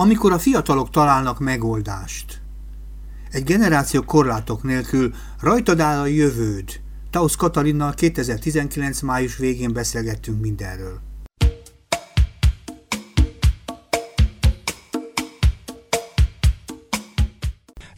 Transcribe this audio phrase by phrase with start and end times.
[0.00, 2.40] amikor a fiatalok találnak megoldást.
[3.30, 6.80] Egy generáció korlátok nélkül rajtad áll a jövőd.
[7.10, 9.00] Tausz Katalinnal 2019.
[9.00, 11.00] május végén beszélgettünk mindenről.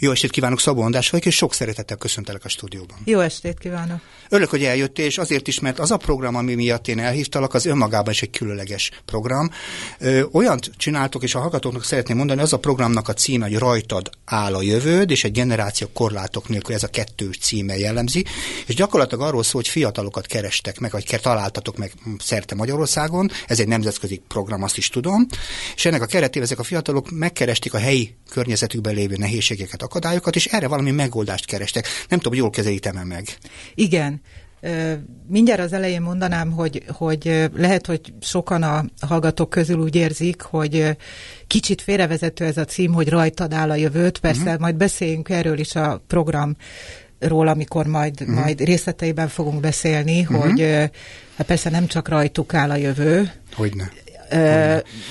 [0.02, 2.98] Jó estét kívánok, Szabó András vagyok, és sok szeretettel köszöntelek a stúdióban.
[3.04, 4.00] Jó estét kívánok!
[4.28, 7.66] Örülök, hogy eljöttél, és azért is, mert az a program, ami miatt én elhívtalak, az
[7.66, 9.50] önmagában is egy különleges program.
[9.98, 14.10] Ö, olyant csináltok, és a hallgatóknak szeretném mondani, az a programnak a címe, hogy rajtad
[14.24, 18.24] áll a jövőd, és egy generáció korlátok nélkül ez a kettős címe jellemzi,
[18.66, 23.68] és gyakorlatilag arról szól, hogy fiatalokat kerestek meg, vagy találtatok meg szerte Magyarországon, ez egy
[23.68, 25.26] nemzetközi program, azt is tudom,
[25.74, 30.46] és ennek a keretében ezek a fiatalok megkeresték a helyi környezetükben lévő nehézségeket, akadályokat, és
[30.46, 31.86] erre valami megoldást kerestek.
[32.08, 33.24] Nem tudom, jól kezelítem-e meg.
[33.74, 34.20] Igen.
[35.28, 40.96] Mindjárt az elején mondanám, hogy, hogy lehet, hogy sokan a hallgatók közül úgy érzik, hogy
[41.46, 44.18] kicsit félrevezető ez a cím, hogy rajtad áll a jövőt.
[44.18, 44.58] Persze uh-huh.
[44.58, 48.36] majd beszéljünk erről is a programról, amikor majd, uh-huh.
[48.36, 50.42] majd részleteiben fogunk beszélni, uh-huh.
[50.42, 50.60] hogy
[51.36, 53.32] hát persze nem csak rajtuk áll a jövő.
[53.54, 53.92] Hogyne.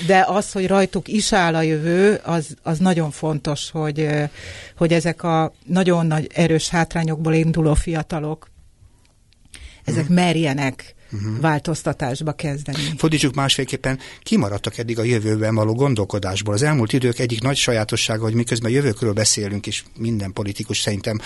[0.06, 4.08] De az, hogy rajtuk is áll a jövő, az, az nagyon fontos, hogy,
[4.76, 8.50] hogy ezek a nagyon nagy erős hátrányokból induló fiatalok,
[9.84, 10.14] ezek hmm.
[10.14, 11.40] merjenek uh-huh.
[11.40, 12.78] változtatásba kezdeni.
[12.96, 16.54] Fordítsuk másfélképpen, kimaradtak eddig a jövőben való gondolkodásból.
[16.54, 21.20] Az elmúlt idők egyik nagy sajátossága, hogy miközben jövőkről beszélünk, és minden politikus szerintem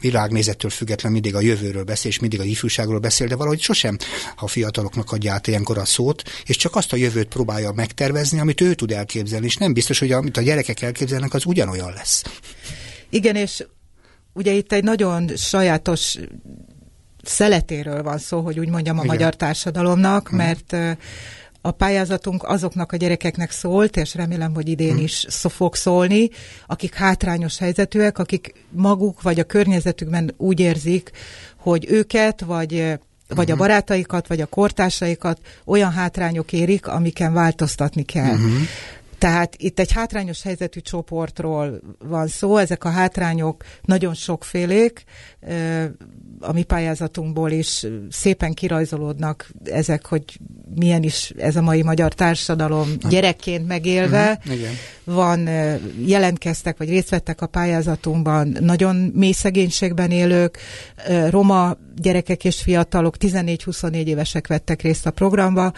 [0.00, 3.96] világnézettől független mindig a jövőről beszél, és mindig a ifjúságról beszél, de valahogy sosem
[4.36, 8.60] a fiataloknak adja át ilyenkor a szót, és csak azt a jövőt próbálja megtervezni, amit
[8.60, 12.22] ő tud elképzelni, és nem biztos, hogy amit a gyerekek elképzelnek, az ugyanolyan lesz.
[13.10, 13.66] Igen, és
[14.32, 16.18] ugye itt egy nagyon sajátos
[17.26, 19.14] szeletéről van szó, hogy úgy mondjam a Igen.
[19.14, 20.36] magyar társadalomnak, hmm.
[20.36, 20.76] mert
[21.60, 25.04] a pályázatunk azoknak a gyerekeknek szólt, és remélem, hogy idén hmm.
[25.04, 26.28] is szó fog szólni,
[26.66, 31.10] akik hátrányos helyzetűek, akik maguk vagy a környezetükben úgy érzik,
[31.56, 32.98] hogy őket, vagy
[33.28, 33.62] vagy a mhm.
[33.62, 38.34] barátaikat, vagy a kortársaikat olyan hátrányok érik, amiken változtatni kell.
[38.34, 38.52] Uh-huh.
[39.18, 45.04] Tehát itt egy hátrányos helyzetű csoportról van szó, ezek a hátrányok nagyon sokfélék,
[46.40, 50.24] a mi pályázatunkból is szépen kirajzolódnak ezek, hogy
[50.74, 54.38] milyen is ez a mai magyar társadalom gyerekként megélve.
[54.38, 54.58] Uh-huh.
[54.58, 54.72] Igen.
[55.04, 55.48] Van,
[56.06, 60.58] jelentkeztek, vagy részt vettek a pályázatunkban nagyon mély szegénységben élők,
[61.30, 65.72] roma gyerekek és fiatalok, 14-24 évesek vettek részt a programba,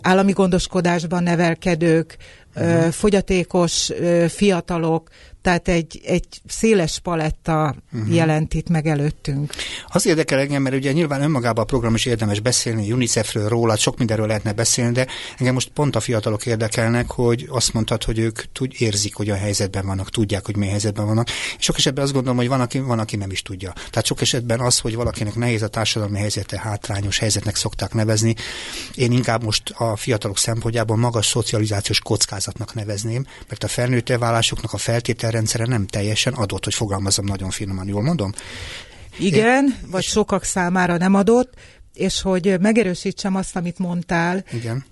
[0.00, 2.16] állami gondoskodásban nevelkedők,
[2.56, 2.88] uh-huh.
[2.88, 3.92] fogyatékos
[4.28, 5.08] fiatalok,
[5.46, 8.14] tehát egy, egy széles paletta uh-huh.
[8.14, 9.52] jelent itt meg előttünk.
[9.86, 13.98] Az érdekel engem, mert ugye nyilván önmagában a program is érdemes beszélni, UNICEF-ről, róla, sok
[13.98, 15.06] mindenről lehetne beszélni, de
[15.38, 19.34] engem most pont a fiatalok érdekelnek, hogy azt mondtad, hogy ők tud, érzik, hogy a
[19.34, 21.28] helyzetben vannak, tudják, hogy milyen helyzetben vannak.
[21.58, 23.72] És sok esetben azt gondolom, hogy van aki, van, aki nem is tudja.
[23.72, 28.34] Tehát sok esetben az, hogy valakinek nehéz a társadalmi helyzete, hátrányos helyzetnek szokták nevezni.
[28.94, 34.78] Én inkább most a fiatalok szempontjából magas szocializációs kockázatnak nevezném, mert a felnőtt válásoknak a
[34.78, 38.32] feltétel rendszere nem teljesen adott, hogy fogalmazom nagyon finoman, jól mondom?
[39.18, 41.54] Igen, é, vagy sokak számára nem adott,
[41.94, 44.44] és hogy megerősítsem azt, amit mondtál.
[44.52, 44.84] Igen.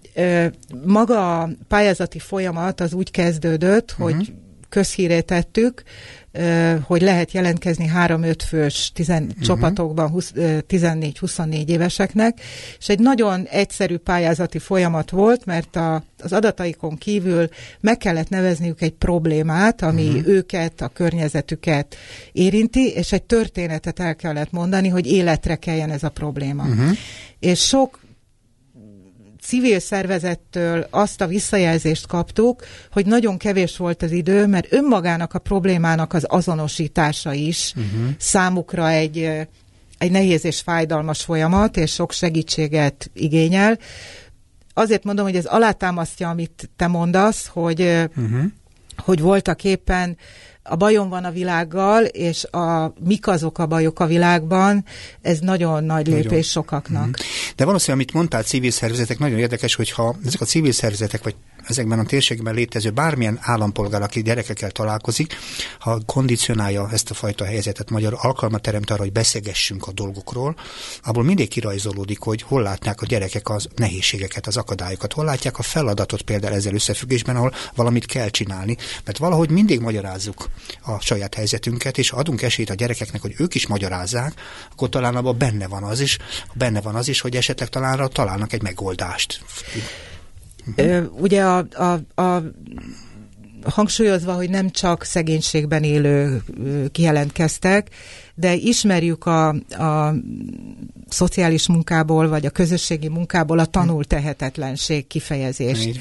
[0.85, 4.11] Maga a pályázati folyamat az úgy kezdődött, uh-huh.
[4.11, 4.33] hogy
[4.69, 5.83] közhíré tettük,
[6.83, 9.43] hogy lehet jelentkezni 3-5 fős tizen, uh-huh.
[9.43, 12.41] csapatokban 14-24 éveseknek,
[12.79, 17.49] és egy nagyon egyszerű pályázati folyamat volt, mert a, az adataikon kívül
[17.81, 20.27] meg kellett nevezniük egy problémát, ami uh-huh.
[20.27, 21.97] őket, a környezetüket
[22.33, 26.63] érinti, és egy történetet el kellett mondani, hogy életre keljen ez a probléma.
[26.63, 26.91] Uh-huh.
[27.39, 28.04] És sok
[29.45, 35.39] civil szervezettől azt a visszajelzést kaptuk, hogy nagyon kevés volt az idő, mert önmagának a
[35.39, 38.09] problémának az azonosítása is uh-huh.
[38.19, 39.19] számukra egy,
[39.99, 43.79] egy nehéz és fájdalmas folyamat, és sok segítséget igényel.
[44.75, 48.45] Azért mondom, hogy ez alátámasztja, amit te mondasz, hogy, uh-huh.
[48.97, 50.17] hogy voltak éppen
[50.67, 54.85] a bajom van a világgal, és a mik azok a bajok a világban,
[55.23, 56.43] ez nagyon nagy lépés nagyon.
[56.43, 57.07] sokaknak.
[57.07, 57.13] Mm.
[57.57, 61.35] De valószínűleg, amit mondtál, civil szervezetek, nagyon érdekes, hogyha ezek a civil szervezetek, vagy
[61.67, 65.37] ezekben a térségben létező bármilyen állampolgár, aki gyerekekkel találkozik,
[65.79, 70.57] ha kondicionálja ezt a fajta helyzetet, magyar alkalmat teremt arra, hogy beszélgessünk a dolgokról,
[71.03, 75.63] abból mindig kirajzolódik, hogy hol látják a gyerekek az nehézségeket, az akadályokat, hol látják a
[75.63, 78.77] feladatot például ezzel összefüggésben, ahol valamit kell csinálni.
[79.05, 80.49] Mert valahogy mindig magyarázzuk
[80.83, 84.35] a saját helyzetünket, és adunk esélyt a gyerekeknek, hogy ők is magyarázzák,
[84.73, 86.19] akkor talán abban benne van az is,
[86.55, 89.41] benne van az is, hogy esetleg talán találnak egy megoldást.
[90.77, 91.21] Uh-huh.
[91.21, 92.43] Ugye a, a, a
[93.71, 96.43] hangsúlyozva, hogy nem csak szegénységben élő
[96.93, 97.91] kijelentkeztek,
[98.35, 100.15] de ismerjük a, a
[101.09, 105.99] szociális munkából, vagy a közösségi munkából a tanult tehetetlenség kifejezést.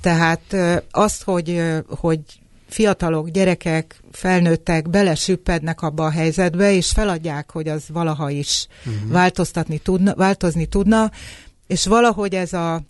[0.00, 0.56] Tehát
[0.90, 2.20] azt, hogy, hogy
[2.68, 9.12] fiatalok, gyerekek, felnőttek belesüppednek abba a helyzetbe, és feladják, hogy az valaha is uh-huh.
[9.12, 11.10] változtatni tudna, változni tudna,
[11.66, 12.82] és valahogy ez a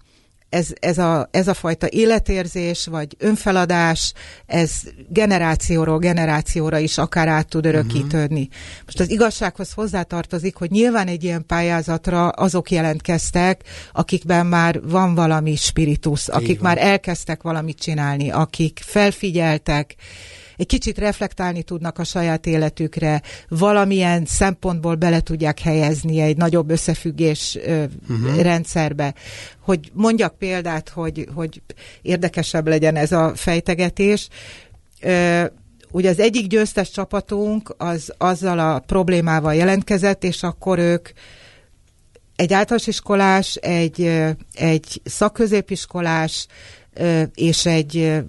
[0.54, 4.12] ez, ez, a, ez a fajta életérzés, vagy önfeladás,
[4.46, 4.72] ez
[5.08, 8.40] generációról generációra is akár át tud örökítődni.
[8.40, 8.84] Uh-huh.
[8.84, 13.62] Most az igazsághoz hozzátartozik, hogy nyilván egy ilyen pályázatra azok jelentkeztek,
[13.92, 19.94] akikben már van valami spiritus, akik már elkezdtek valamit csinálni, akik felfigyeltek,
[20.56, 27.58] egy kicsit reflektálni tudnak a saját életükre, valamilyen szempontból bele tudják helyezni egy nagyobb összefüggés
[28.08, 28.40] uh-huh.
[28.40, 29.14] rendszerbe.
[29.60, 31.62] Hogy mondjak példát, hogy, hogy
[32.02, 34.28] érdekesebb legyen ez a fejtegetés.
[35.90, 41.08] Ugye az egyik győztes csapatunk az azzal a problémával jelentkezett, és akkor ők
[42.36, 44.22] egy általános iskolás, egy,
[44.54, 46.46] egy szakközépiskolás,
[47.34, 48.22] és egy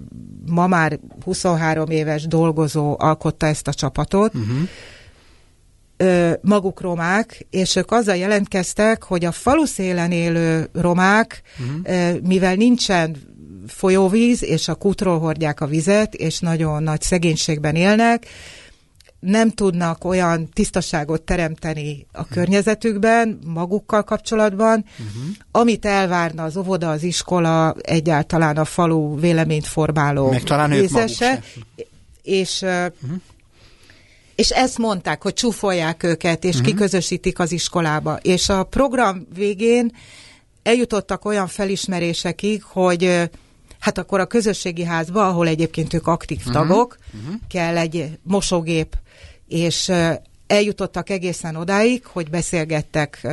[0.46, 6.32] ma már 23 éves dolgozó alkotta ezt a csapatot, uh-huh.
[6.40, 12.20] maguk romák, és ők azzal jelentkeztek, hogy a falu szélen élő romák, uh-huh.
[12.22, 13.16] mivel nincsen
[13.66, 18.26] folyóvíz, és a kútról hordják a vizet, és nagyon nagy szegénységben élnek,
[19.20, 25.34] nem tudnak olyan tisztaságot teremteni a környezetükben, magukkal kapcsolatban, uh-huh.
[25.50, 30.72] amit elvárna az óvoda, az iskola, egyáltalán a falu véleményt formáló Meg talán
[32.22, 33.20] És uh-huh.
[34.36, 36.66] És ezt mondták, hogy csúfolják őket, és uh-huh.
[36.66, 38.18] kiközösítik az iskolába.
[38.22, 39.92] És a program végén
[40.62, 43.30] eljutottak olyan felismerésekig, hogy
[43.78, 46.52] hát akkor a közösségi házba, ahol egyébként ők aktív uh-huh.
[46.52, 47.34] tagok, uh-huh.
[47.48, 48.96] kell egy mosógép,
[49.48, 49.92] és
[50.46, 53.26] eljutottak egészen odáig, hogy beszélgettek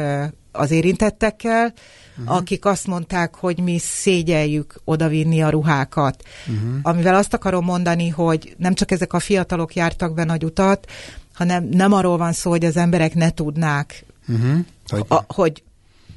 [0.52, 1.74] az érintettekkel,
[2.18, 2.36] uh-huh.
[2.36, 6.24] akik azt mondták, hogy mi szégyeljük odavinni a ruhákat.
[6.48, 6.80] Uh-huh.
[6.82, 10.92] Amivel azt akarom mondani, hogy nem csak ezek a fiatalok jártak be nagy utat,
[11.34, 14.58] hanem nem arról van szó, hogy az emberek ne tudnák, uh-huh.
[14.88, 15.64] hogy, a, hogy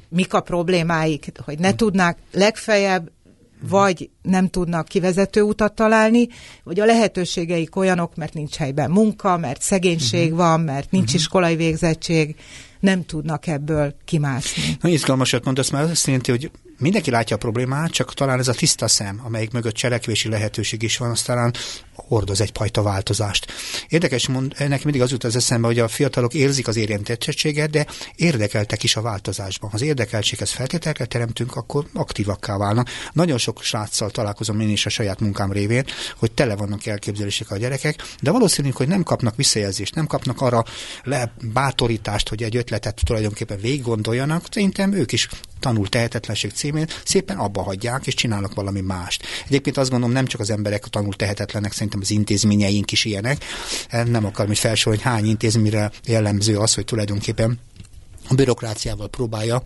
[0.09, 1.77] mik a problémáik, hogy ne uh-huh.
[1.77, 3.11] tudnák, legfeljebb
[3.61, 6.27] vagy nem tudnak kivezető utat találni,
[6.63, 10.37] vagy a lehetőségeik olyanok, mert nincs helyben munka, mert szegénység uh-huh.
[10.37, 11.19] van, mert nincs uh-huh.
[11.19, 12.35] iskolai végzettség,
[12.79, 14.77] nem tudnak ebből kimászni.
[14.81, 18.53] Na, izgalmasat mondasz, mert azt jelenti, hogy mindenki látja a problémát, csak talán ez a
[18.53, 21.53] tiszta szem, amelyik mögött cselekvési lehetőség is van, az talán
[22.07, 23.51] hordoz egyfajta változást.
[23.89, 27.85] Érdekes, mond, ennek mindig az jut az eszembe, hogy a fiatalok érzik az érintettséget, de
[28.15, 29.69] érdekeltek is a változásban.
[29.73, 32.89] Az érdekeltséghez feltételeket teremtünk, akkor aktívakká válnak.
[33.13, 35.85] Nagyon sok sráccal találkozom én is a saját munkám révén,
[36.17, 40.63] hogy tele vannak elképzelések a gyerekek, de valószínű, hogy nem kapnak visszajelzést, nem kapnak arra
[41.03, 44.45] le bátorítást, hogy egy ötletet tulajdonképpen végig gondoljanak.
[44.51, 45.27] Szerintem ők is
[45.59, 49.23] tanul tehetetlenség címén szépen abba hagyják, és csinálnak valami mást.
[49.45, 53.43] Egyébként azt gondolom, nem csak az emberek tanul tehetetlenek, szerintem az intézményeink is ilyenek.
[53.89, 57.59] Nem akarom, hogy felsorolni, hogy hány intézményre jellemző az, hogy tulajdonképpen
[58.29, 59.63] a bürokráciával próbálja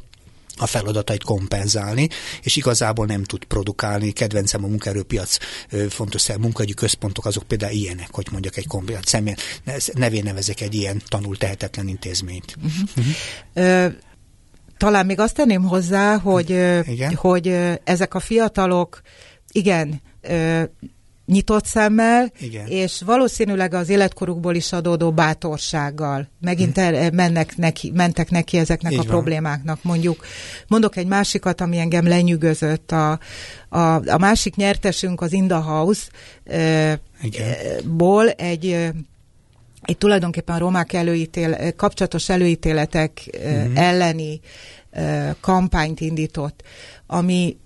[0.57, 2.09] a feladatait kompenzálni,
[2.41, 4.11] és igazából nem tud produkálni.
[4.11, 5.37] Kedvencem a munkaerőpiac
[5.89, 9.33] fontos munkaügyi központok, azok például ilyenek, hogy mondjak egy kombinát személy,
[9.93, 12.55] nevén nevezek egy ilyen tanul tehetetlen intézményt.
[12.63, 13.09] Uh-huh.
[13.55, 13.93] Uh-huh.
[14.77, 16.49] Talán még azt tenném hozzá, hogy,
[16.87, 17.15] igen?
[17.15, 17.47] hogy
[17.83, 19.01] ezek a fiatalok,
[19.51, 20.01] igen,
[21.31, 22.67] nyitott szemmel, Igen.
[22.67, 26.95] és valószínűleg az életkorukból is adódó bátorsággal megint hmm.
[26.95, 29.11] el, mennek neki, mentek neki ezeknek Így a van.
[29.11, 29.83] problémáknak.
[29.83, 30.25] Mondjuk,
[30.67, 32.91] mondok egy másikat, ami engem lenyűgözött.
[32.91, 33.19] A,
[33.69, 36.07] a, a másik nyertesünk az Inda House
[37.85, 38.91] ból egy
[39.81, 43.79] egy tulajdonképpen romák előítél, kapcsolatos előítéletek uh-huh.
[43.79, 44.39] elleni
[45.39, 46.63] kampányt indított,
[47.07, 47.57] ami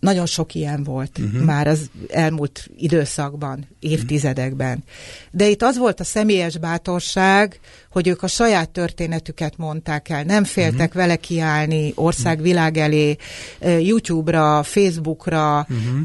[0.00, 1.42] nagyon sok ilyen volt uh-huh.
[1.42, 4.84] már az elmúlt időszakban, évtizedekben.
[5.30, 10.44] De itt az volt a személyes bátorság, hogy ők a saját történetüket mondták el, nem
[10.44, 10.94] féltek uh-huh.
[10.94, 13.16] vele kiállni országvilág elé,
[13.60, 16.00] YouTube-ra, Facebookra, uh-huh.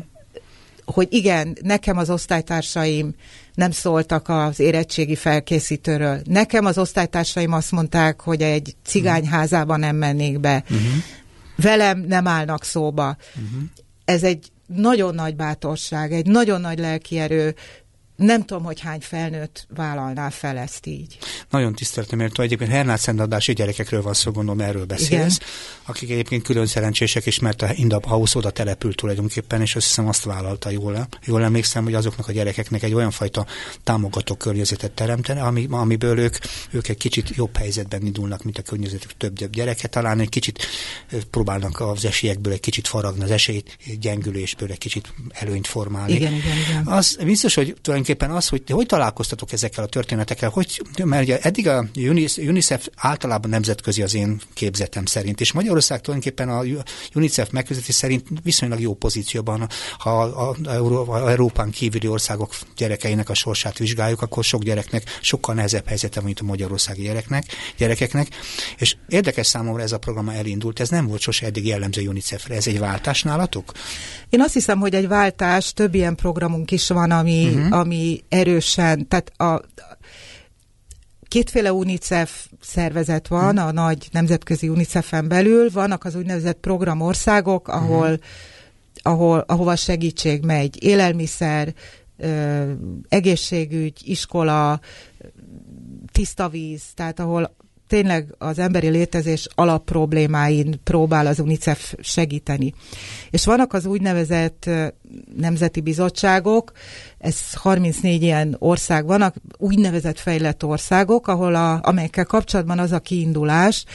[0.85, 3.15] hogy igen, nekem az osztálytársaim
[3.53, 6.21] nem szóltak az érettségi felkészítőről.
[6.23, 10.63] Nekem az osztálytársaim azt mondták, hogy egy cigányházában nem mennék be.
[10.63, 10.87] Uh-huh.
[11.55, 13.17] Velem nem állnak szóba.
[13.35, 13.63] Uh-huh.
[14.13, 17.55] Ez egy nagyon nagy bátorság, egy nagyon nagy lelkierő,
[18.15, 21.17] nem tudom, hogy hány felnőtt vállalná fel ezt így.
[21.49, 25.47] Nagyon tiszteltem, mert egyébként Hernát Szendadási gyerekekről van szó, gondolom erről beszélsz, Igen.
[25.85, 30.07] akik egyébként külön szerencsések is, mert a Indab House oda települt tulajdonképpen, és azt hiszem
[30.07, 31.07] azt vállalta jól.
[31.25, 33.45] Jól emlékszem, hogy azoknak a gyerekeknek egy olyan fajta
[33.83, 36.37] támogató környezetet teremteni, ami, amiből ők,
[36.71, 39.87] ők egy kicsit jobb helyzetben indulnak, mint a környezetük több, több gyereke.
[39.87, 40.67] Talán egy kicsit
[41.29, 46.13] próbálnak az esélyekből egy kicsit faragni, az esélyt gyengülésből egy kicsit előnyt formálni.
[46.13, 46.87] Igen, igen, igen.
[46.87, 51.67] Az biztos, hogy tulajdonképpen az, hogy hogy találkoztatok ezekkel a történetekkel, hogy, mert ugye eddig
[51.67, 51.85] a
[52.37, 56.63] UNICEF általában nemzetközi az én képzetem szerint, és Magyarország tulajdonképpen a
[57.15, 59.67] UNICEF megközelítés szerint viszonylag jó pozícióban,
[59.97, 65.55] ha a, a, a Európán kívüli országok gyerekeinek a sorsát vizsgáljuk, akkor sok gyereknek sokkal
[65.55, 67.45] nehezebb helyzete, mint a magyarországi gyereknek,
[67.77, 68.27] gyerekeknek,
[68.77, 72.67] és érdekes számomra ez a program elindult, ez nem volt sose eddig jellemző UNICEF-re, ez
[72.67, 73.71] egy váltás nálatok?
[74.29, 77.79] Én azt hiszem, hogy egy váltás, több ilyen programunk is van, ami, uh-huh.
[77.79, 77.92] ami
[78.29, 79.61] erősen, tehát a,
[81.33, 88.19] kétféle UNICEF szervezet van, a nagy nemzetközi UNICEF-en belül, vannak az úgynevezett programországok, ahol, uh-huh.
[89.01, 91.73] ahol ahova segítség megy, élelmiszer,
[93.09, 94.79] egészségügy, iskola,
[96.11, 97.55] tiszta víz, tehát ahol
[97.93, 102.73] tényleg az emberi létezés alapproblémáin próbál az UNICEF segíteni.
[103.29, 104.69] És vannak az úgynevezett
[105.35, 106.71] nemzeti bizottságok,
[107.17, 113.85] ez 34 ilyen ország vannak, úgynevezett fejlett országok, ahol a, amelyekkel kapcsolatban az a kiindulás,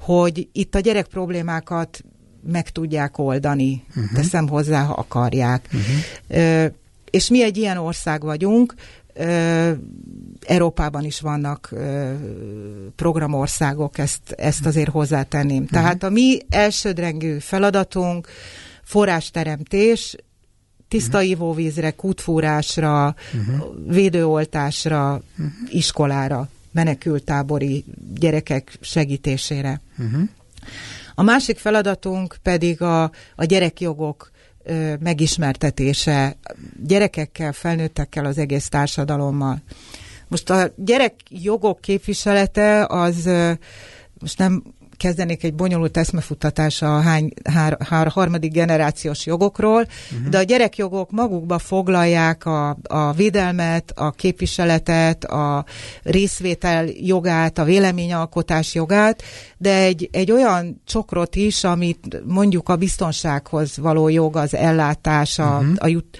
[0.00, 2.04] hogy itt a gyerek problémákat
[2.52, 4.12] meg tudják oldani, uh-huh.
[4.14, 5.68] teszem hozzá, ha akarják.
[5.72, 6.72] Uh-huh.
[7.10, 8.74] És mi egy ilyen ország vagyunk,
[10.46, 11.74] Európában is vannak
[12.96, 15.62] programországok, ezt, ezt azért hozzátenném.
[15.62, 15.70] Uh-huh.
[15.70, 18.28] Tehát a mi elsődrengű feladatunk
[18.82, 20.16] forrásteremtés,
[20.88, 21.30] tiszta uh-huh.
[21.30, 23.74] ivóvízre, kútfúrásra, uh-huh.
[23.86, 25.52] védőoltásra, uh-huh.
[25.68, 29.80] iskolára, menekültábori gyerekek segítésére.
[29.98, 30.28] Uh-huh.
[31.14, 33.02] A másik feladatunk pedig a,
[33.36, 34.30] a gyerekjogok
[35.00, 36.36] megismertetése
[36.86, 39.62] gyerekekkel, felnőttekkel, az egész társadalommal.
[40.28, 43.30] Most a gyerekjogok képviselete az
[44.20, 44.62] most nem
[44.96, 50.28] kezdenék egy bonyolult eszmefuttatása a hány, hár, hár, harmadik generációs jogokról, uh-huh.
[50.28, 55.64] de a gyerekjogok magukba foglalják a, a védelmet, a képviseletet, a
[56.02, 59.22] részvétel jogát, a véleményalkotás jogát,
[59.58, 65.58] de egy, egy olyan csokrot is, amit mondjuk a biztonsághoz való jog, az ellátás, a,
[65.58, 65.74] uh-huh.
[65.78, 66.18] a jut,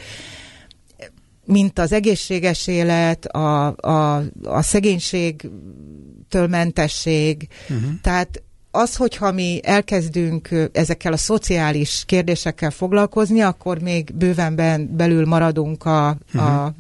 [1.45, 7.91] mint az egészséges élet, a, a, a szegénységtől mentesség, uh-huh.
[8.03, 8.43] tehát
[8.77, 14.55] az, hogyha mi elkezdünk ezekkel a szociális kérdésekkel foglalkozni, akkor még bőven
[14.97, 16.65] belül maradunk a, uh-huh.
[16.65, 16.75] a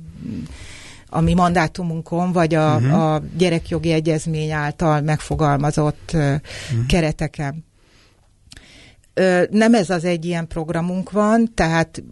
[1.08, 3.12] a mi mandátumunkon, vagy a, uh-huh.
[3.12, 6.86] a gyerekjogi egyezmény által megfogalmazott uh-huh.
[6.88, 7.64] kereteken.
[9.50, 12.02] Nem ez az egy ilyen programunk van, tehát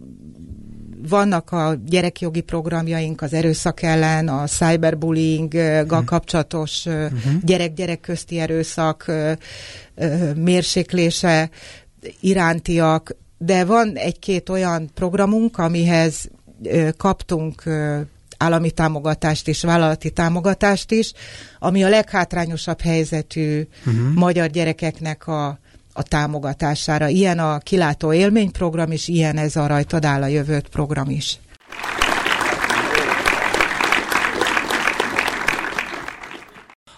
[1.09, 6.05] vannak a gyerekjogi programjaink az erőszak ellen, a cyberbullying-gal uh-huh.
[6.05, 7.19] kapcsolatos uh-huh.
[7.43, 9.11] gyerek-gyerek közti erőszak
[10.35, 11.49] mérséklése
[12.19, 16.29] irántiak, de van egy-két olyan programunk, amihez
[16.97, 17.63] kaptunk
[18.37, 21.11] állami támogatást és vállalati támogatást is,
[21.59, 24.13] ami a leghátrányosabb helyzetű uh-huh.
[24.13, 25.59] magyar gyerekeknek a
[25.97, 27.07] a támogatására.
[27.07, 31.39] Ilyen a kilátó élményprogram is, ilyen ez a rajtad áll a jövőt program is.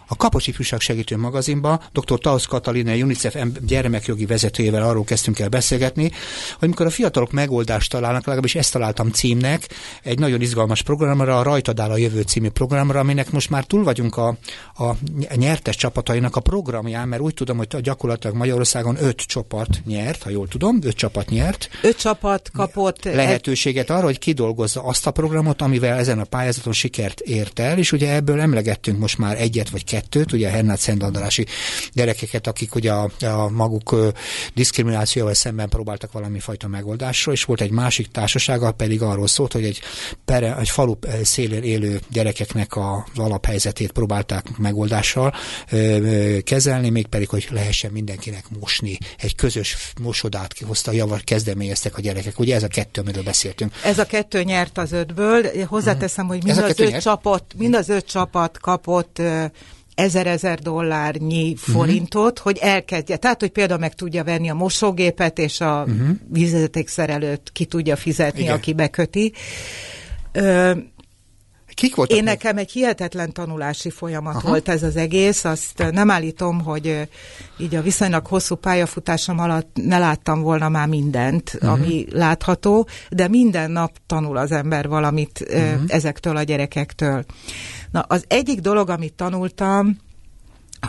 [0.08, 2.20] A Kapocs Ifjúság Segítő magazinban dr.
[2.20, 3.36] Tausz Katalina, UNICEF
[3.66, 6.12] gyermekjogi vezetőjével arról kezdtünk el beszélgetni,
[6.60, 9.70] hogy mikor a fiatalok megoldást találnak, legalábbis ezt találtam címnek,
[10.04, 13.84] egy nagyon izgalmas programra, a Rajtad áll a jövő című programra, aminek most már túl
[13.84, 14.38] vagyunk a,
[14.78, 14.96] a
[15.36, 20.48] nyertes csapatainak a programján, mert úgy tudom, hogy gyakorlatilag Magyarországon öt csapat nyert, ha jól
[20.48, 21.70] tudom, öt csapat nyert.
[21.82, 27.20] Öt csapat kapott lehetőséget arra, hogy kidolgozza azt a programot, amivel ezen a pályázaton sikert
[27.20, 29.97] ért el, és ugye ebből emlegettünk most már egyet vagy kettőt,
[30.34, 31.46] ugye a Hernát Szentandrási
[31.94, 33.96] gyerekeket, akik ugye a, a maguk
[34.54, 39.64] diszkriminációval szemben próbáltak valami fajta megoldásról, és volt egy másik társasága, pedig arról szólt, hogy
[39.64, 39.80] egy,
[40.26, 45.34] pere, egy falu szélén élő gyerekeknek az alaphelyzetét próbálták megoldással
[46.44, 48.98] kezelni, mégpedig, hogy lehessen mindenkinek mosni.
[49.18, 52.40] Egy közös mosodát hozta, javar, kezdeményeztek a gyerekek.
[52.40, 53.74] Ugye ez a kettő, amiről beszéltünk.
[53.84, 55.66] Ez a kettő nyert az ötből.
[55.66, 59.22] Hozzáteszem, hogy mind, az öt, csapat, mind az öt csapat kapott
[59.98, 61.76] ezer-ezer dollárnyi uh-huh.
[61.76, 63.18] forintot, hogy elkezdje.
[63.18, 66.10] Tehát, hogy például meg tudja venni a mosógépet, és a uh-huh.
[66.30, 68.54] vízvezetékszerelőt ki tudja fizetni, Igen.
[68.54, 69.34] aki beköti.
[70.32, 70.72] Ö,
[71.74, 72.18] Kik voltak?
[72.18, 72.34] Én még?
[72.34, 74.48] nekem egy hihetetlen tanulási folyamat Aha.
[74.48, 75.46] volt ez az egész.
[75.46, 77.08] Azt nem állítom, hogy
[77.58, 81.72] így a viszonylag hosszú pályafutásom alatt ne láttam volna már mindent, uh-huh.
[81.72, 85.82] ami látható, de minden nap tanul az ember valamit uh-huh.
[85.88, 87.26] ezektől a gyerekektől.
[87.92, 89.98] Na, az egyik dolog, amit tanultam,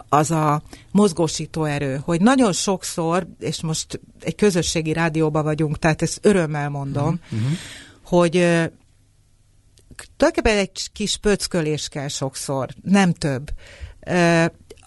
[0.09, 6.19] az a mozgósító erő, hogy nagyon sokszor, és most egy közösségi rádióban vagyunk, tehát ezt
[6.23, 7.51] örömmel mondom, uh-huh.
[8.05, 8.31] hogy
[10.17, 13.51] tulajdonképpen egy kis pöckölés kell sokszor, nem több.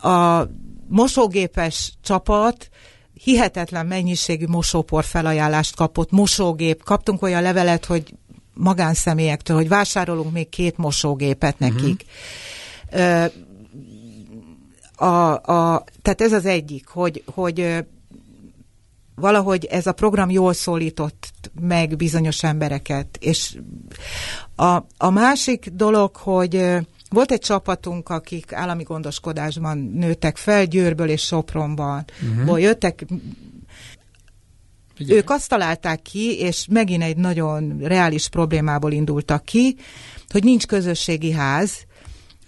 [0.02, 0.44] A
[0.88, 2.70] mosógépes csapat
[3.14, 8.14] hihetetlen mennyiségű mosópor felajánlást kapott, mosógép, kaptunk olyan levelet, hogy
[8.54, 12.06] magánszemélyektől, hogy vásárolunk még két mosógépet nekik.
[12.92, 13.32] Uh-huh.
[14.96, 17.86] A, a, tehát ez az egyik, hogy, hogy
[19.16, 23.18] valahogy ez a program jól szólított meg bizonyos embereket.
[23.20, 23.58] És
[24.56, 26.66] a, a másik dolog, hogy
[27.10, 32.06] volt egy csapatunk, akik állami gondoskodásban nőttek fel, Győrből és Sopronban.
[32.40, 32.62] Uh-huh.
[32.62, 33.06] jöttek
[35.02, 35.20] Figyelj.
[35.20, 39.76] Ők azt találták ki, és megint egy nagyon reális problémából indultak ki,
[40.30, 41.86] hogy nincs közösségi ház,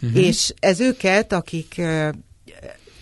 [0.01, 0.25] uh-huh.
[0.25, 1.81] és ez őket, akik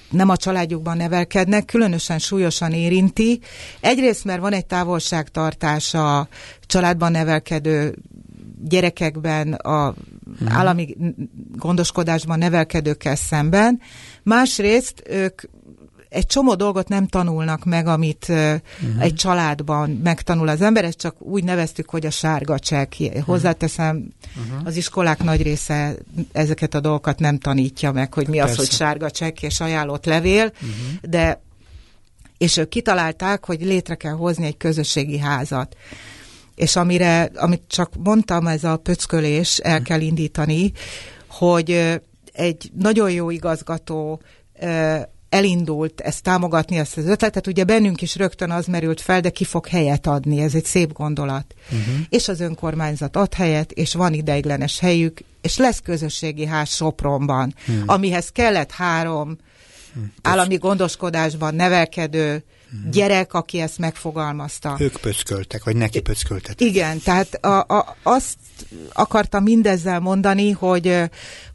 [0.10, 3.39] nem a családjukban nevelkednek, különösen súlyosan érinti.
[3.79, 6.27] Egyrészt, mert van egy távolságtartás a
[6.65, 7.96] családban nevelkedő
[8.63, 10.58] gyerekekben, a uh-huh.
[10.58, 10.98] állami
[11.55, 13.81] gondoskodásban nevelkedőkkel szemben.
[14.24, 15.41] Másrészt ők
[16.12, 18.60] egy csomó dolgot nem tanulnak meg, amit uh-huh.
[19.00, 22.94] egy családban megtanul az ember, ezt csak úgy neveztük, hogy a sárga csekk.
[23.25, 24.13] Hozzáteszem,
[24.46, 24.68] uh-huh.
[24.68, 25.96] az iskolák nagy része
[26.32, 28.51] ezeket a dolgokat nem tanítja meg, hogy mi Persze.
[28.51, 31.10] az, hogy sárga csekk és ajánlott levél, uh-huh.
[31.10, 31.41] de
[32.38, 35.75] és ők kitalálták, hogy létre kell hozni egy közösségi házat.
[36.56, 40.72] És amire, amit csak mondtam, ez a pöckölés el kell indítani,
[41.27, 42.00] hogy
[42.32, 44.22] egy nagyon jó igazgató
[45.31, 49.44] elindult ezt támogatni, ezt az ötletet, ugye bennünk is rögtön az merült fel, de ki
[49.44, 51.55] fog helyet adni, ez egy szép gondolat.
[51.65, 51.96] Uh-huh.
[52.09, 57.83] És az önkormányzat ad helyet, és van ideiglenes helyük, és lesz közösségi ház Sopronban, uh-huh.
[57.85, 59.37] amihez kellett három
[59.89, 60.09] uh-huh.
[60.22, 62.44] állami gondoskodásban nevelkedő
[62.92, 64.75] gyerek, aki ezt megfogalmazta.
[64.79, 66.62] Ők pöcköltek, vagy neki pöcköltek.
[66.62, 68.38] Igen, tehát a, a, azt
[68.94, 71.00] akartam mindezzel mondani, hogy,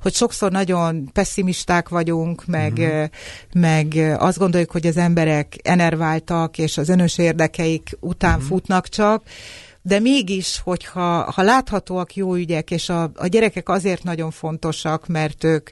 [0.02, 3.04] hogy sokszor nagyon pessimisták vagyunk, meg, uh-huh.
[3.52, 8.48] meg azt gondoljuk, hogy az emberek enerváltak, és az önös érdekeik után uh-huh.
[8.48, 9.22] futnak csak,
[9.82, 15.44] de mégis, hogyha ha láthatóak jó ügyek, és a, a gyerekek azért nagyon fontosak, mert
[15.44, 15.70] ők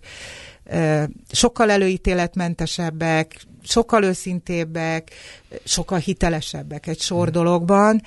[1.31, 5.11] sokkal előítéletmentesebbek, sokkal őszintébbek,
[5.65, 8.03] sokkal hitelesebbek egy sor dologban.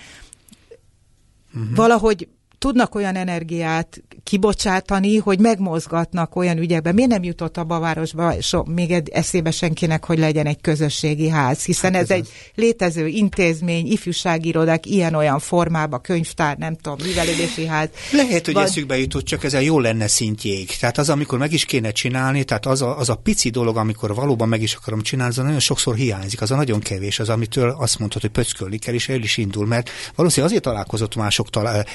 [1.54, 1.76] Uh-huh.
[1.76, 2.28] Valahogy
[2.68, 6.94] tudnak olyan energiát kibocsátani, hogy megmozgatnak olyan ügyekben.
[6.94, 11.30] Miért nem jutott abba a városba so, még egy eszébe senkinek, hogy legyen egy közösségi
[11.30, 11.64] ház?
[11.64, 17.66] Hiszen hát ez, ez egy létező intézmény, ifjúsági irodák, ilyen-olyan formában, könyvtár, nem tudom, művelődési
[17.66, 17.90] ház.
[18.12, 18.64] Lehet, hogy Vagy...
[18.64, 20.78] eszükbe jutott, csak ez a jó lenne szintjéig.
[20.80, 24.16] Tehát az, amikor meg is kéne csinálni, tehát az a, az a pici dolog, amikor
[24.16, 27.76] valóban meg is akarom csinálni, az nagyon sokszor hiányzik, az a nagyon kevés, az, amitől
[27.80, 31.86] azt mondhatod, hogy pöckölni kell, és el is indul, mert valószínűleg azért találkozott mások talál,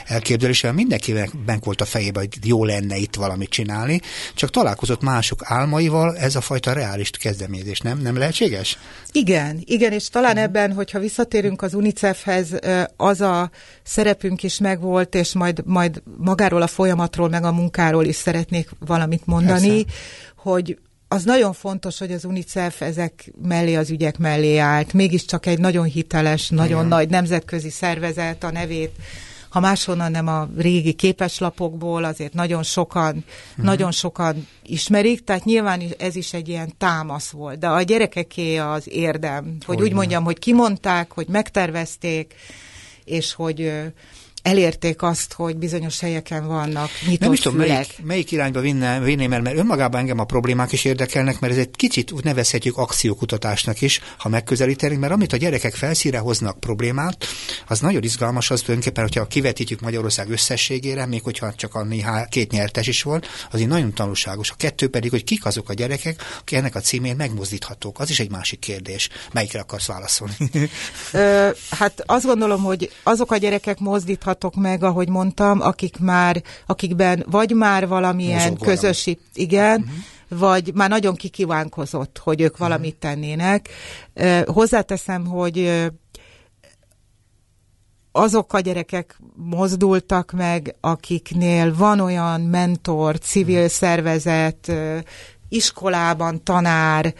[0.63, 4.01] elképzeléssel, mindenkinek volt a fejében, hogy jó lenne itt valamit csinálni,
[4.35, 7.99] csak találkozott mások álmaival, ez a fajta reális kezdeményezés, nem?
[7.99, 8.79] Nem lehetséges?
[9.13, 10.45] Igen, igen, és talán uh-huh.
[10.45, 12.59] ebben, hogyha visszatérünk az UNICEF-hez,
[12.97, 13.51] az a
[13.83, 19.27] szerepünk is megvolt, és majd, majd magáról a folyamatról, meg a munkáról is szeretnék valamit
[19.27, 20.01] mondani, Persze.
[20.37, 24.93] hogy az nagyon fontos, hogy az UNICEF ezek mellé, az ügyek mellé állt.
[24.93, 26.87] Mégiscsak egy nagyon hiteles, nagyon Igen.
[26.87, 28.91] nagy nemzetközi szervezet a nevét
[29.53, 33.65] ha máshonnan nem a régi képeslapokból, azért nagyon sokan, uh-huh.
[33.65, 38.89] nagyon sokan ismerik, tehát nyilván ez is egy ilyen támasz volt, de a gyerekeké az
[38.89, 39.97] érdem, hogy, hogy úgy nem.
[39.97, 42.35] mondjam, hogy kimondták, hogy megtervezték,
[43.05, 43.73] és hogy
[44.43, 49.33] elérték azt, hogy bizonyos helyeken vannak nyitott Nem is tudom, melyik, melyik irányba vinne, vinném
[49.33, 54.01] el, mert önmagában engem a problémák is érdekelnek, mert ez egy kicsit nevezhetjük akciókutatásnak is,
[54.19, 57.27] ha megközelítenek, mert amit a gyerekek felszíre hoznak problémát,
[57.69, 62.51] az nagyon izgalmas, az tulajdonképpen, hogyha kivetítjük Magyarország összességére, még hogyha csak a néha két
[62.51, 64.51] nyertes is volt, az így nagyon tanulságos.
[64.51, 68.01] A kettő pedig, hogy kik azok a gyerekek, akik ennek a címén megmozdíthatók.
[68.01, 69.09] Az is egy másik kérdés.
[69.33, 70.35] Melyikre akarsz válaszolni?
[71.13, 76.43] Ö, hát azt gondolom, hogy azok a gyerekek mozdíthatók, találhatok meg, ahogy mondtam, akik már,
[76.67, 80.41] akikben vagy már valamilyen közösi, igen, uh-huh.
[80.41, 82.69] vagy már nagyon kikívánkozott, hogy ők uh-huh.
[82.69, 83.69] valamit tennének.
[84.47, 85.91] Hozzáteszem, hogy
[88.13, 94.73] azok a gyerekek mozdultak meg, akiknél van olyan mentor, civil szervezet,
[95.49, 97.15] iskolában tanár,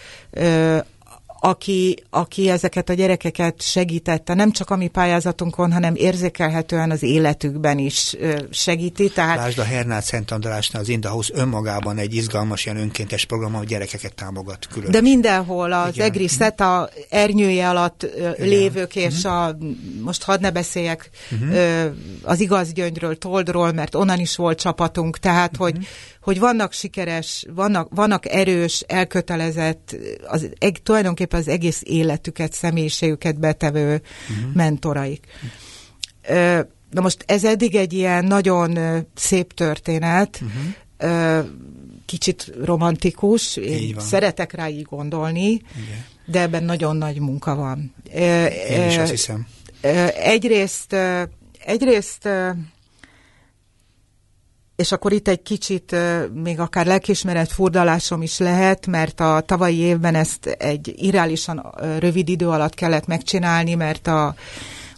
[1.45, 7.79] aki, aki ezeket a gyerekeket segítette, nem csak a mi pályázatunkon, hanem érzékelhetően az életükben
[7.79, 8.17] is
[8.51, 9.09] segíti.
[9.09, 9.37] Tehát...
[9.37, 14.15] Lásd a Hernát Szent Andrásnál az Indahouse önmagában egy izgalmas ilyen önkéntes program, ahol gyerekeket
[14.15, 14.91] támogat külön.
[14.91, 16.07] De mindenhol az Igen.
[16.07, 18.35] EGRI SETA ernyője alatt Igen.
[18.39, 19.33] lévők, és uh-huh.
[19.33, 19.57] a,
[20.01, 21.93] most hadd ne beszéljek uh-huh.
[22.23, 25.67] az igaz gyöngyről, Toldról, mert onnan is volt csapatunk, tehát uh-huh.
[25.67, 25.87] hogy
[26.23, 34.03] hogy vannak sikeres, vannak, vannak erős, elkötelezett, az, eg, tulajdonképpen az egész életüket, személyiségüket betevő
[34.31, 34.55] uh-huh.
[34.55, 35.27] mentoraik.
[36.91, 38.79] Na most ez eddig egy ilyen nagyon
[39.15, 41.47] szép történet, uh-huh.
[42.07, 46.05] kicsit romantikus, én szeretek rá így gondolni, Igen.
[46.27, 47.95] de ebben nagyon nagy munka van.
[48.69, 49.47] Én is azt hiszem.
[50.15, 50.97] Egyrészt,
[51.65, 52.29] egyrészt
[54.83, 55.97] és akkor itt egy kicsit
[56.35, 62.49] még akár lelkismeret furdalásom is lehet, mert a tavalyi évben ezt egy irreálisan rövid idő
[62.49, 64.35] alatt kellett megcsinálni, mert a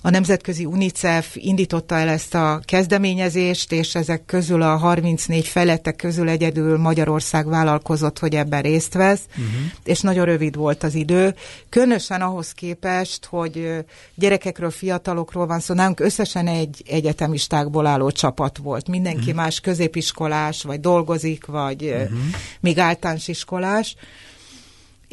[0.06, 6.28] a Nemzetközi UNICEF indította el ezt a kezdeményezést, és ezek közül a 34 fejlettek közül
[6.28, 9.44] egyedül Magyarország vállalkozott, hogy ebben részt vesz, uh-huh.
[9.84, 11.34] és nagyon rövid volt az idő.
[11.68, 18.88] Különösen ahhoz képest, hogy gyerekekről, fiatalokról van szó, nálunk összesen egy egyetemistákból álló csapat volt.
[18.88, 19.34] Mindenki uh-huh.
[19.34, 22.18] más középiskolás, vagy dolgozik, vagy uh-huh.
[22.60, 23.96] még általános iskolás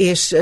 [0.01, 0.35] és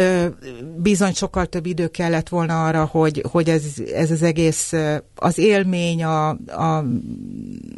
[0.77, 4.73] bizony sokkal több idő kellett volna arra, hogy, hogy ez, ez az egész,
[5.15, 6.85] az élmény, a, a,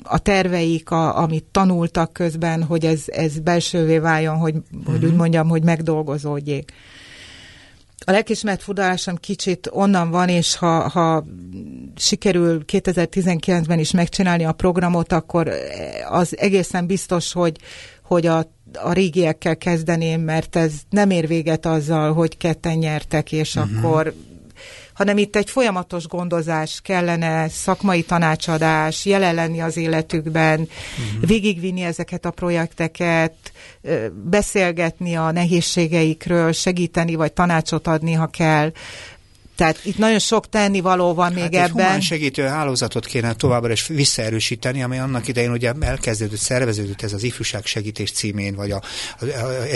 [0.04, 4.92] a terveik, a, amit tanultak közben, hogy ez, ez belsővé váljon, hogy, uh-huh.
[4.92, 5.18] hogy úgy mhm.
[5.18, 6.72] mondjam, hogy megdolgozódjék.
[8.06, 11.26] A lelkismert fudalásom kicsit onnan van, és ha, ha
[11.96, 15.52] sikerül 2019-ben is megcsinálni a programot, akkor
[16.10, 17.58] az egészen biztos, hogy,
[18.04, 23.56] hogy a a régiekkel kezdeném, mert ez nem ér véget azzal, hogy ketten nyertek, és
[23.56, 23.78] uh-huh.
[23.78, 24.14] akkor
[24.94, 31.28] hanem itt egy folyamatos gondozás kellene, szakmai tanácsadás, jelen lenni az életükben, uh-huh.
[31.28, 33.34] végigvinni ezeket a projekteket,
[34.24, 38.72] beszélgetni a nehézségeikről, segíteni vagy tanácsot adni, ha kell.
[39.62, 41.96] Tehát itt nagyon sok tennivaló van még hát ebben.
[41.96, 47.24] Egy segítő hálózatot kéne továbbra is visszaerősíteni, ami annak idején ugye elkezdődött, szerveződött ez az
[47.24, 48.82] ifjúság segítés címén, vagy a,
[49.20, 49.30] a, a,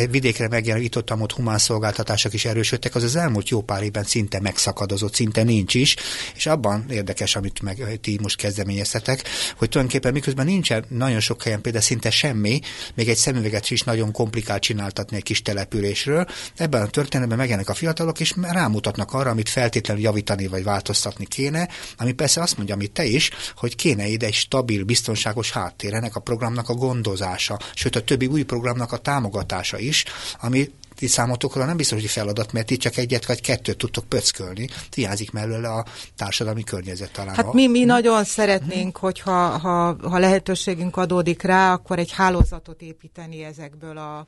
[0.03, 4.39] a vidékre megjelenítottam ott humán szolgáltatások is erősödtek, az az elmúlt jó pár évben szinte
[4.39, 5.95] megszakadozott, szinte nincs is,
[6.35, 9.23] és abban érdekes, amit meg ti most kezdeményeztetek,
[9.57, 12.59] hogy tulajdonképpen miközben nincsen nagyon sok helyen például szinte semmi,
[12.93, 17.73] még egy szemüveget is nagyon komplikált csináltatni egy kis településről, ebben a történetben megjelennek a
[17.73, 22.75] fiatalok, és rámutatnak arra, amit fel feltétlenül javítani vagy változtatni kéne, ami persze azt mondja,
[22.75, 27.59] amit te is, hogy kéne ide egy stabil, biztonságos háttér ennek a programnak a gondozása,
[27.73, 30.03] sőt a többi új programnak a támogatása is,
[30.41, 34.69] ami ti számotokra nem biztos, hogy feladat, mert ti csak egyet vagy kettőt tudtok pöckölni.
[34.95, 35.85] Hiányzik mellőle a
[36.15, 37.35] társadalmi környezet talán.
[37.35, 37.85] Hát mi, mi hm?
[37.85, 44.27] nagyon szeretnénk, hogy ha, ha, ha lehetőségünk adódik rá, akkor egy hálózatot építeni ezekből a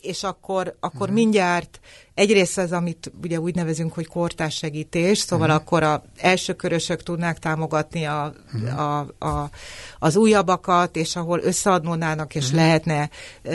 [0.00, 1.14] és akkor, akkor uh-huh.
[1.14, 1.80] mindjárt
[2.14, 5.62] egyrészt az, amit ugye úgy nevezünk, hogy kortás segítés, szóval uh-huh.
[5.62, 8.80] akkor a első körösök tudnák támogatni a, uh-huh.
[8.80, 9.50] a, a,
[9.98, 12.60] az újabbakat, és ahol összeadnónának, és uh-huh.
[12.60, 13.10] lehetne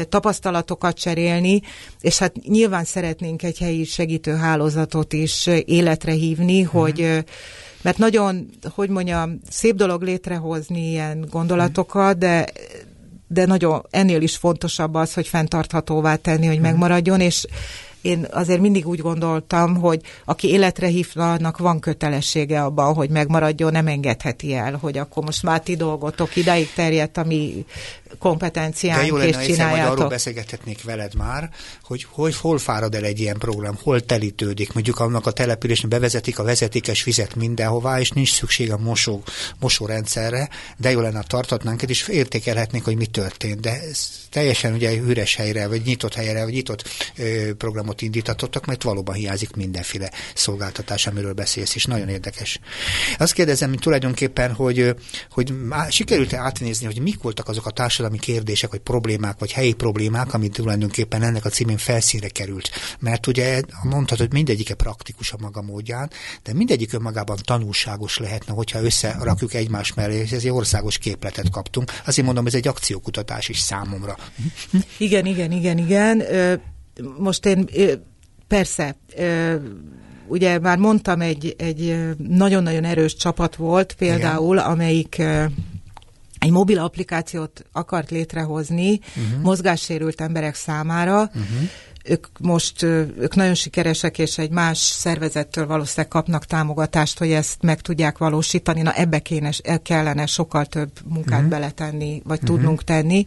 [0.10, 1.62] tapasztalatokat cserélni,
[2.02, 6.82] és hát nyilván szeretnénk egy helyi segítőhálózatot is életre hívni, uh-huh.
[6.82, 7.26] hogy
[7.82, 12.46] mert nagyon, hogy mondjam, szép dolog létrehozni ilyen gondolatokat, de
[13.28, 16.66] de nagyon ennél is fontosabb az, hogy fenntarthatóvá tenni, hogy mhm.
[16.66, 17.46] megmaradjon, és
[18.02, 23.88] én azért mindig úgy gondoltam, hogy aki életre hívnak, van kötelessége abban, hogy megmaradjon, nem
[23.88, 27.66] engedheti el, hogy akkor most már ti dolgotok idáig terjedt, ami
[28.20, 29.78] kompetenciánk, De jó lenne, és csináljátok.
[29.78, 31.50] Egyszer, arról beszélgethetnék veled már,
[31.84, 34.74] hogy, hogy hol fárad el egy ilyen program, hol telítődik.
[34.74, 39.24] Mondjuk annak a településen bevezetik a vezetékes vizet mindenhová, és nincs szükség a mosó,
[39.60, 43.60] mosórendszerre, de jó lenne, tartatnánk, és értékelhetnénk, hogy mi történt.
[43.60, 46.84] De ez teljesen ugye üres helyre, vagy nyitott helyre, vagy nyitott
[47.18, 52.60] ö, programot indítatottak, mert valóban hiányzik mindenféle szolgáltatás, amiről beszélsz, és nagyon érdekes.
[53.18, 54.96] Azt kérdezem, hogy tulajdonképpen, hogy,
[55.32, 55.54] hogy
[55.90, 60.54] sikerült-e átnézni, hogy mik voltak azok a társadalmi kérdések, vagy problémák, vagy helyi problémák, amit
[60.54, 62.70] tulajdonképpen ennek a címén felszínre került.
[63.00, 66.10] Mert ugye mondhatod, hogy mindegyike praktikus a maga módján,
[66.44, 71.92] de mindegyik önmagában tanulságos lehetne, hogyha összerakjuk egymás mellé, és ez egy országos képletet kaptunk.
[72.06, 74.18] Azért mondom, ez egy akciókutatás is számomra.
[74.98, 76.24] Igen, igen, igen, igen.
[77.18, 77.70] Most én
[78.48, 78.96] persze
[80.28, 84.70] ugye már mondtam, egy, egy nagyon-nagyon erős csapat volt például, Igen.
[84.70, 85.22] amelyik
[86.40, 89.42] egy mobil applikációt akart létrehozni uh-huh.
[89.42, 91.22] mozgássérült emberek számára.
[91.22, 91.70] Uh-huh.
[92.04, 97.82] Ők most ők nagyon sikeresek, és egy más szervezettől valószínűleg kapnak támogatást, hogy ezt meg
[97.82, 98.82] tudják valósítani.
[98.82, 99.52] Na ebbe kéne,
[99.84, 101.50] kellene sokkal több munkát uh-huh.
[101.50, 102.56] beletenni, vagy uh-huh.
[102.56, 103.26] tudnunk tenni.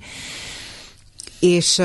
[1.40, 1.82] És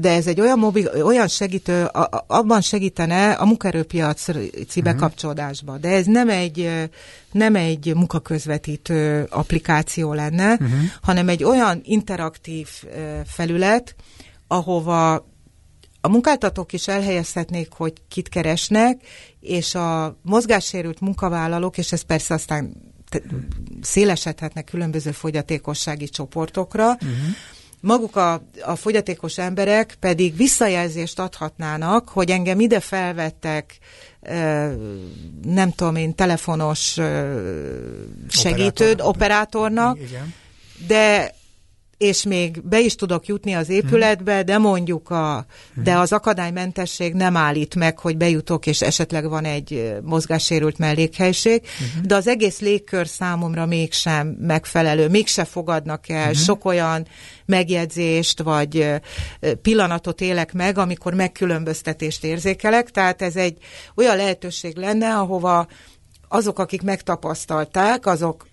[0.00, 5.78] de ez egy olyan, mobil, olyan segítő, a, abban segítene a munkaerőpiaci bekapcsolódásba.
[5.78, 6.88] De ez nem egy,
[7.32, 10.70] nem egy munkaközvetítő applikáció lenne, uh-huh.
[11.02, 12.68] hanem egy olyan interaktív
[13.26, 13.94] felület,
[14.46, 15.14] ahova
[16.00, 19.00] a munkáltatók is elhelyezhetnék, hogy kit keresnek,
[19.40, 22.72] és a mozgássérült munkavállalók, és ez persze aztán
[23.80, 27.36] szélesedhetnek különböző fogyatékossági csoportokra, uh-huh
[27.80, 33.78] maguk a, a fogyatékos emberek pedig visszajelzést adhatnának, hogy engem ide felvettek,
[35.42, 36.98] nem tudom én, telefonos
[38.28, 39.06] segítőd, Operátor.
[39.06, 40.34] operátornak, Igen.
[40.86, 41.34] de
[41.98, 47.36] és még be is tudok jutni az épületbe, de mondjuk a, de az akadálymentesség nem
[47.36, 52.06] állít meg, hogy bejutok, és esetleg van egy mozgássérült mellékhelység, uh-huh.
[52.06, 56.36] de az egész légkör számomra mégsem megfelelő, mégse fogadnak el uh-huh.
[56.36, 57.06] sok olyan
[57.44, 58.90] megjegyzést, vagy
[59.62, 63.56] pillanatot élek meg, amikor megkülönböztetést érzékelek, tehát ez egy
[63.94, 65.66] olyan lehetőség lenne, ahova
[66.28, 68.46] azok, akik megtapasztalták, azok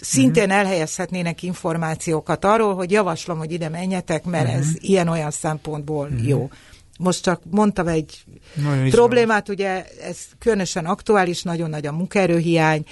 [0.00, 0.58] szintén uh-huh.
[0.58, 4.60] elhelyezhetnének információkat arról, hogy javaslom, hogy ide menjetek, mert uh-huh.
[4.60, 6.28] ez ilyen-olyan szempontból uh-huh.
[6.28, 6.50] jó.
[6.98, 12.84] Most csak mondtam egy nagyon problémát, ugye ez különösen aktuális, nagyon nagy a munkaerőhiány,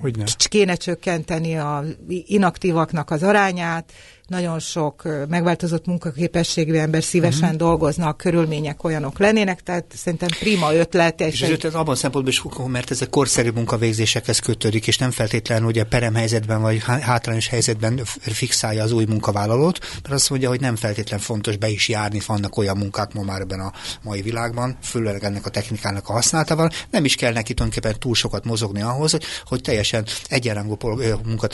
[0.00, 0.24] Hogyne.
[0.48, 1.84] kéne csökkenteni a
[2.26, 3.92] inaktívaknak az arányát,
[4.26, 7.58] nagyon sok megváltozott munkaképességű ember szívesen uh-huh.
[7.58, 11.20] dolgozna, a körülmények olyanok lennének, tehát szerintem prima ötlet.
[11.20, 11.50] És, és egy...
[11.50, 16.60] ötlet abban szempontból is, mert ez a korszerű munkavégzésekhez kötődik, és nem feltétlenül ugye peremhelyzetben
[16.60, 21.68] vagy hátrányos helyzetben fixálja az új munkavállalót, mert azt mondja, hogy nem feltétlen fontos be
[21.68, 26.08] is járni, vannak olyan munkák ma már ebben a mai világban, főleg ennek a technikának
[26.08, 30.76] a használatával, nem is kell neki tulajdonképpen túl sokat mozogni ahhoz, hogy, hogy teljesen egyenrangú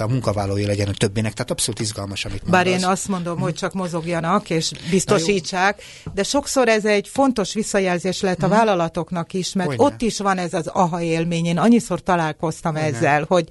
[0.09, 4.51] munkavállalói legyen a többének, tehát abszolút izgalmas, amit Bár én azt mondom, hogy csak mozogjanak
[4.51, 5.83] és biztosítsák,
[6.15, 8.57] de sokszor ez egy fontos visszajelzés lehet a mhm.
[8.57, 9.85] vállalatoknak is, mert Hogyne.
[9.85, 11.47] ott is van ez az aha élmény.
[11.47, 12.89] Én annyiszor találkoztam Hogyne.
[12.89, 13.49] ezzel, hogy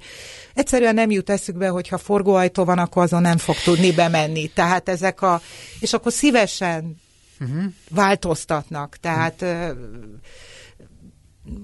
[0.54, 4.46] egyszerűen nem jut eszükbe, hogy ha forgóajtó van, akkor azon nem fog tudni bemenni.
[4.46, 5.40] Tehát ezek a...
[5.80, 7.00] És akkor szívesen
[7.40, 7.64] uh-huh.
[7.90, 8.96] változtatnak.
[9.00, 9.76] Tehát uh-huh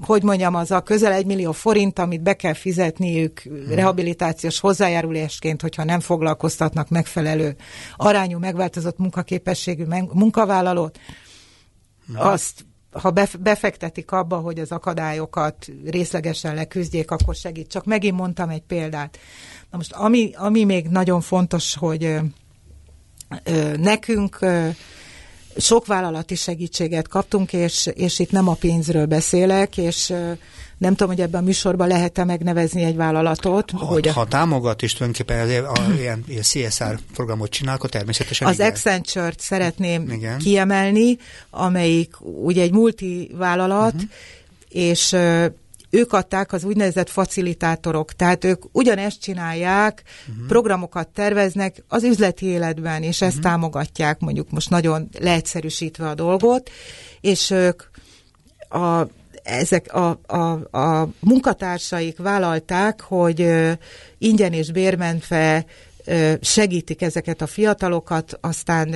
[0.00, 3.74] hogy mondjam, az a közel egy millió forint, amit be kell fizetniük hmm.
[3.74, 7.56] rehabilitációs hozzájárulásként, hogyha nem foglalkoztatnak megfelelő
[7.96, 10.98] arányú, megváltozott munkaképességű munkavállalót,
[12.06, 12.16] hmm.
[12.18, 12.64] azt
[13.00, 17.68] ha befektetik abba, hogy az akadályokat részlegesen leküzdjék, akkor segít.
[17.68, 19.18] Csak megint mondtam egy példát.
[19.70, 22.18] Na most, ami, ami még nagyon fontos, hogy ö,
[23.44, 24.68] ö, nekünk ö,
[25.58, 30.12] sok vállalati segítséget kaptunk, és, és itt nem a pénzről beszélek, és
[30.78, 33.70] nem tudom, hogy ebben a műsorban lehet-e megnevezni egy vállalatot.
[33.70, 34.26] Ha, hogy ha a...
[34.26, 38.70] támogat, és tulajdonképpen a, a, ilyen, ilyen CSR programot csinál, akkor természetesen Az igen.
[38.70, 40.38] Accenture-t szeretném igen.
[40.38, 41.18] kiemelni,
[41.50, 44.10] amelyik ugye egy multivállalat, uh-huh.
[44.68, 45.16] és
[45.90, 50.46] ők adták az úgynevezett facilitátorok, tehát ők ugyanezt csinálják, uh-huh.
[50.46, 53.50] programokat terveznek az üzleti életben, és ezt uh-huh.
[53.50, 56.70] támogatják, mondjuk most nagyon leegyszerűsítve a dolgot,
[57.20, 57.82] és ők
[58.68, 59.06] a,
[59.42, 63.52] ezek a, a, a munkatársaik vállalták, hogy
[64.18, 65.64] ingyen és bérmentve
[66.40, 68.94] segítik ezeket a fiatalokat, aztán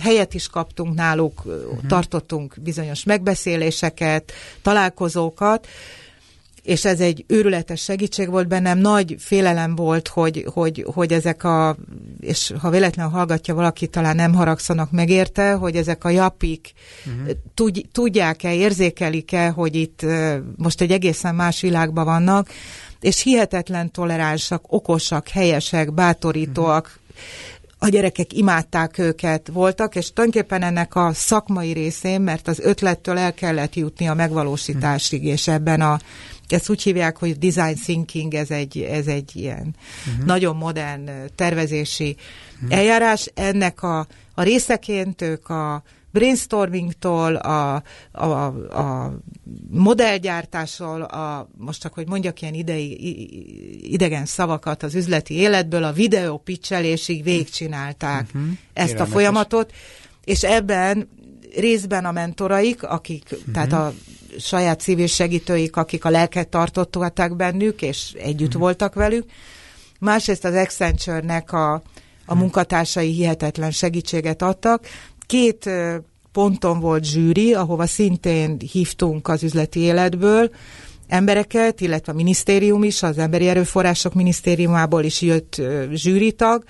[0.00, 1.86] helyet is kaptunk náluk, uh-huh.
[1.88, 5.66] tartottunk bizonyos megbeszéléseket, találkozókat,
[6.62, 11.76] és ez egy őrületes segítség volt bennem, nagy félelem volt, hogy, hogy, hogy ezek a,
[12.20, 16.72] és ha véletlenül hallgatja valaki, talán nem haragszanak meg érte, hogy ezek a japik
[17.54, 17.76] uh-huh.
[17.92, 20.06] tudják-e, érzékelik-e, hogy itt
[20.56, 22.48] most egy egészen más világban vannak,
[23.00, 27.00] és hihetetlen toleránsak, okosak, helyesek, bátorítóak, uh-huh
[27.82, 33.34] a gyerekek imádták őket, voltak, és tulajdonképpen ennek a szakmai részén, mert az ötlettől el
[33.34, 35.98] kellett jutni a megvalósításig, és ebben a
[36.48, 39.74] ezt úgy hívják, hogy design thinking, ez egy, ez egy ilyen
[40.06, 40.24] uh-huh.
[40.24, 42.16] nagyon modern tervezési
[42.54, 42.78] uh-huh.
[42.78, 43.30] eljárás.
[43.34, 49.18] Ennek a, a részeként ők a brainstormingtól, a, a, a
[49.70, 56.38] modellgyártásról, a, most csak, hogy mondjak ilyen idei, idegen szavakat az üzleti életből, a videó
[56.38, 58.42] pitchelésig végigcsinálták uh-huh.
[58.72, 59.72] ezt Kérem, a folyamatot,
[60.24, 61.08] és ebben
[61.56, 63.52] részben a mentoraik, akik, uh-huh.
[63.52, 63.92] tehát a
[64.38, 68.62] saját civil segítőik, akik a lelket tartották bennük, és együtt uh-huh.
[68.62, 69.30] voltak velük.
[69.98, 71.82] Másrészt az Accenture-nek a,
[72.26, 74.86] a munkatársai hihetetlen segítséget adtak.
[75.32, 75.70] Két
[76.32, 80.50] ponton volt zsűri, ahova szintén hívtunk az üzleti életből,
[81.08, 86.64] embereket, illetve a minisztérium is, az Emberi Erőforrások Minisztériumából is jött zsűritag,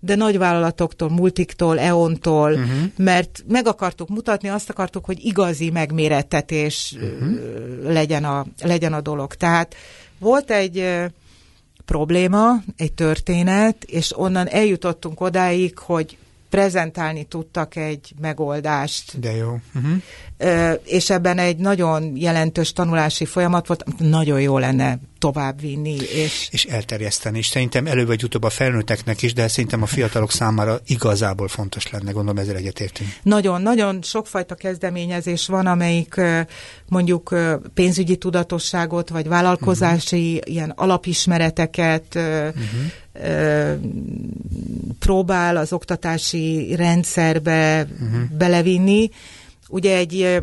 [0.00, 2.68] de nagyvállalatoktól, multiktól, EON-tól, uh-huh.
[2.96, 7.92] mert meg akartuk mutatni, azt akartuk, hogy igazi megmérettetés uh-huh.
[7.92, 9.34] legyen, a, legyen a dolog.
[9.34, 9.74] Tehát
[10.18, 10.88] volt egy
[11.84, 16.16] probléma, egy történet, és onnan eljutottunk odáig, hogy
[16.54, 19.20] prezentálni tudtak egy megoldást.
[19.20, 19.58] De jó.
[19.74, 20.02] Uh-huh.
[20.84, 25.94] És ebben egy nagyon jelentős tanulási folyamat volt, nagyon jó lenne továbbvinni.
[25.94, 27.38] És, és elterjeszteni.
[27.38, 31.90] És szerintem előbb vagy utóbb a felnőtteknek is, de szerintem a fiatalok számára igazából fontos
[31.90, 33.10] lenne, gondolom ezzel egyetértünk.
[33.22, 36.20] Nagyon, nagyon sokfajta kezdeményezés van, amelyik
[36.88, 37.34] mondjuk
[37.74, 40.54] pénzügyi tudatosságot, vagy vállalkozási uh-huh.
[40.54, 42.92] ilyen alapismereteket uh-huh
[44.98, 48.30] próbál az oktatási rendszerbe uh-huh.
[48.38, 49.10] belevinni.
[49.74, 50.40] Ugye egy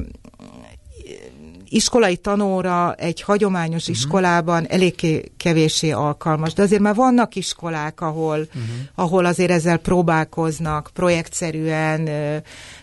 [1.69, 3.95] iskolai tanóra egy hagyományos uh-huh.
[3.95, 8.63] iskolában elég kevéssé alkalmas, de azért már vannak iskolák, ahol, uh-huh.
[8.95, 12.09] ahol azért ezzel próbálkoznak projektszerűen,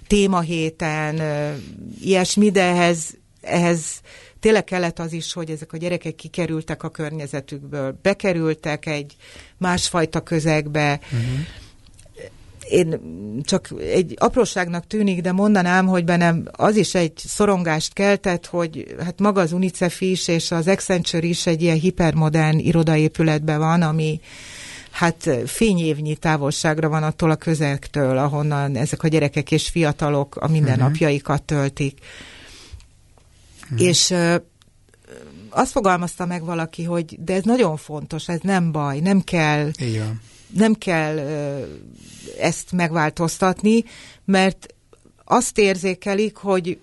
[0.06, 1.20] témahéten,
[2.00, 4.00] ilyesmi, de ehhez, ehhez
[4.40, 9.16] tényleg kellett az is, hogy ezek a gyerekek kikerültek a környezetükből, bekerültek egy
[9.58, 11.00] másfajta közegbe.
[11.02, 11.38] Uh-huh.
[12.70, 13.00] Én
[13.42, 19.18] csak egy apróságnak tűnik, de mondanám, hogy bennem az is egy szorongást keltett, hogy hát
[19.18, 24.20] maga az UNICEF is, és az Accenture is egy ilyen hipermodern irodaépületben van, ami
[24.90, 31.42] hát fényévnyi távolságra van attól a közegtől, ahonnan ezek a gyerekek és fiatalok a mindennapjaikat
[31.42, 31.98] töltik.
[33.64, 33.86] Uh-huh.
[33.86, 34.14] És
[35.50, 40.20] azt fogalmazta meg valaki, hogy de ez nagyon fontos, ez nem baj, nem kell, Igen.
[40.48, 41.18] Nem kell
[42.40, 43.84] ezt megváltoztatni,
[44.24, 44.74] mert
[45.24, 46.78] azt érzékelik, hogy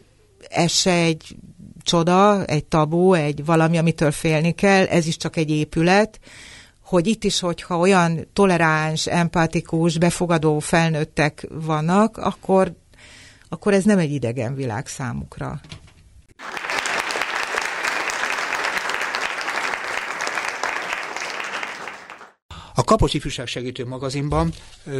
[0.49, 1.35] ez se egy
[1.83, 6.19] csoda, egy tabu, egy valami, amitől félni kell, ez is csak egy épület,
[6.81, 12.73] hogy itt is, hogyha olyan toleráns, empatikus, befogadó felnőttek vannak, akkor,
[13.49, 15.61] akkor ez nem egy idegen világ számukra.
[22.77, 24.53] A Kapos Ifjúság Segítő magazinban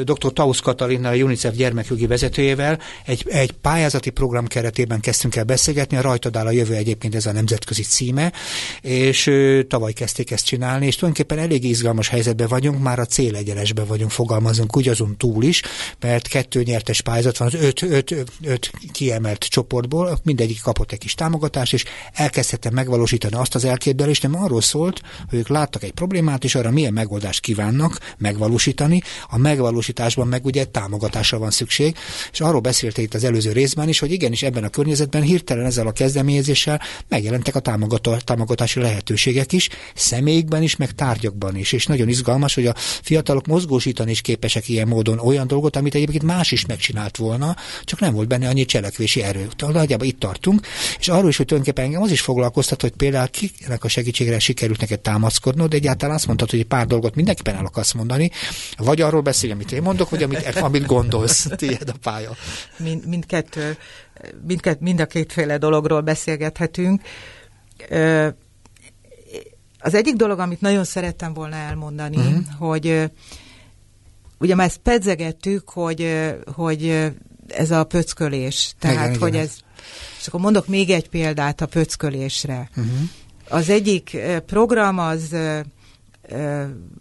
[0.03, 0.33] dr.
[0.33, 6.01] Tausz Katalina, a UNICEF gyermekjogi vezetőjével egy, egy pályázati program keretében kezdtünk el beszélgetni, a
[6.01, 8.33] rajtad áll a jövő egyébként ez a nemzetközi címe,
[8.81, 9.31] és
[9.67, 14.77] tavaly kezdték ezt csinálni, és tulajdonképpen elég izgalmas helyzetben vagyunk, már a célegyenesben vagyunk, fogalmazunk
[14.77, 15.61] úgy azon túl is,
[15.99, 20.99] mert kettő nyertes pályázat van az öt, öt, öt, öt kiemelt csoportból, mindegyik kapott egy
[20.99, 21.83] kis támogatást, és
[22.13, 26.71] elkezdhettem megvalósítani azt az elképzelést, nem arról szólt, hogy ők láttak egy problémát, és arra
[26.71, 31.95] milyen megoldást kíván kívánnak megvalósítani, a megvalósításban meg ugye támogatásra van szükség,
[32.31, 35.87] és arról beszélte itt az előző részben is, hogy igenis ebben a környezetben hirtelen ezzel
[35.87, 37.59] a kezdeményezéssel megjelentek a
[38.23, 44.11] támogatási lehetőségek is, személyekben is, meg tárgyakban is, és nagyon izgalmas, hogy a fiatalok mozgósítani
[44.11, 48.27] is képesek ilyen módon olyan dolgot, amit egyébként más is megcsinált volna, csak nem volt
[48.27, 49.47] benne annyi cselekvési erő.
[49.57, 50.67] Nagyjából itt tartunk,
[50.99, 54.79] és arról is, hogy tulajdonképpen engem az is foglalkoztat, hogy például kinek a segítségre sikerült
[54.79, 58.31] neked támaszkodnod, de egyáltalán azt mondtad, hogy pár dolgot mindenképpen el akarsz mondani,
[58.77, 62.31] vagy arról beszélj, amit én mondok, vagy amit, amit gondolsz, tiéd a pálya.
[62.77, 63.77] Mind, mindkettő,
[64.47, 67.01] mindkett, mind a kétféle dologról beszélgethetünk.
[69.79, 72.43] Az egyik dolog, amit nagyon szerettem volna elmondani, uh-huh.
[72.57, 73.11] hogy
[74.39, 77.11] ugye már ezt pedzegettük, hogy, hogy
[77.47, 78.75] ez a pöckölés.
[78.79, 79.43] Tehát, igen, hogy igen.
[79.43, 79.57] ez...
[80.19, 82.69] És akkor mondok még egy példát a pöckölésre.
[82.77, 82.93] Uh-huh.
[83.49, 85.35] Az egyik program az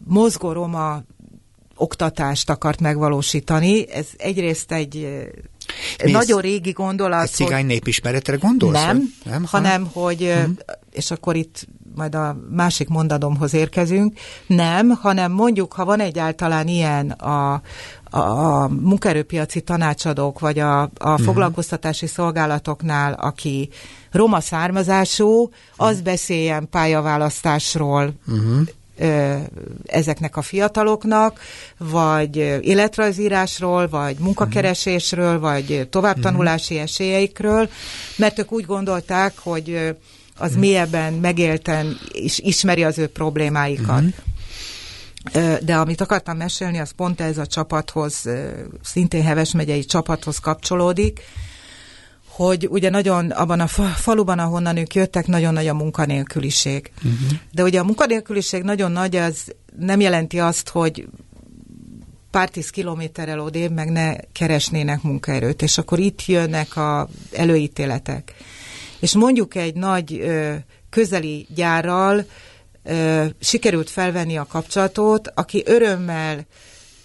[0.06, 1.02] mozgoroma
[1.76, 3.90] oktatást akart megvalósítani.
[3.90, 5.24] Ez egyrészt egy
[6.04, 7.22] Mész, nagyon régi gondolat.
[7.22, 8.84] Egy cigány népismeretre gondolsz?
[8.84, 10.56] Nem, nem hanem hogy, hmm.
[10.92, 17.10] és akkor itt majd a másik mondadomhoz érkezünk, nem, hanem mondjuk, ha van egyáltalán ilyen
[17.10, 17.52] a,
[18.10, 21.25] a, a munkaerőpiaci tanácsadók, vagy a, a uh-huh.
[21.25, 23.68] foglalkoztatási szolgálatoknál, aki
[24.10, 26.04] roma származású, az uh-huh.
[26.04, 28.66] beszéljen pályaválasztásról, uh-huh
[29.86, 31.40] ezeknek a fiataloknak,
[31.78, 37.68] vagy életrajzírásról, vagy munkakeresésről, vagy továbbtanulási esélyeikről,
[38.16, 39.96] mert ők úgy gondolták, hogy
[40.36, 40.60] az uh-huh.
[40.60, 44.02] mélyebben megélten is ismeri az ő problémáikat.
[44.02, 45.58] Uh-huh.
[45.60, 48.24] De amit akartam mesélni, az pont ez a csapathoz,
[48.82, 51.20] szintén Heves megyei csapathoz kapcsolódik,
[52.35, 56.90] hogy ugye nagyon abban a faluban, ahonnan ők jöttek, nagyon nagy a munkanélküliség.
[56.96, 57.38] Uh-huh.
[57.52, 61.06] De ugye a munkanélküliség nagyon nagy, az nem jelenti azt, hogy
[62.30, 68.35] pár tíz kilométerrel odébb meg ne keresnének munkaerőt, és akkor itt jönnek a előítéletek.
[69.00, 70.24] És mondjuk egy nagy
[70.90, 72.24] közeli gyárral
[73.40, 76.46] sikerült felvenni a kapcsolatot, aki örömmel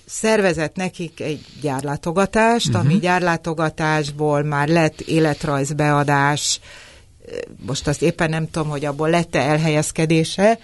[0.09, 2.83] szervezett nekik egy gyárlátogatást, uh-huh.
[2.83, 6.59] ami gyárlátogatásból már lett életrajzbeadás,
[7.65, 10.59] most azt éppen nem tudom, hogy abból lett-e elhelyezkedése,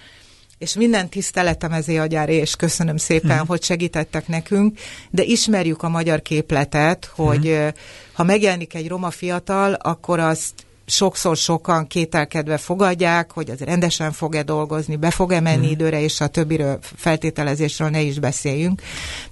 [0.58, 3.48] és minden tiszteletem ezé a gyári, és köszönöm szépen, uh-huh.
[3.48, 4.78] hogy segítettek nekünk,
[5.10, 7.72] de ismerjük a magyar képletet, hogy uh-huh.
[8.12, 14.42] ha megjelenik egy roma fiatal, akkor azt sokszor sokan kételkedve fogadják, hogy az rendesen fog-e
[14.42, 15.72] dolgozni, be fog-e menni hmm.
[15.72, 18.82] időre, és a többiről feltételezésről ne is beszéljünk.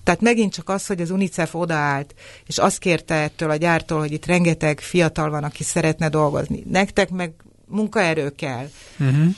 [0.02, 2.14] Tehát megint csak az, hogy az UNICEF odaállt,
[2.46, 6.62] és azt kérte ettől a gyártól, hogy itt rengeteg fiatal van, aki szeretne dolgozni.
[6.70, 7.32] Nektek meg
[7.66, 8.68] munkaerő kell.
[8.96, 9.36] Hmm.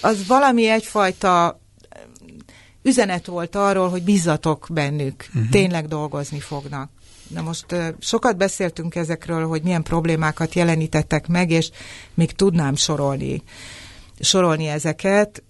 [0.00, 1.60] Az valami egyfajta
[2.82, 5.50] üzenet volt arról, hogy bízzatok bennük, uh-huh.
[5.50, 6.90] tényleg dolgozni fognak.
[7.28, 7.66] Na most
[7.98, 11.70] sokat beszéltünk ezekről, hogy milyen problémákat jelenítettek meg, és
[12.14, 13.42] még tudnám sorolni,
[14.20, 15.42] sorolni ezeket,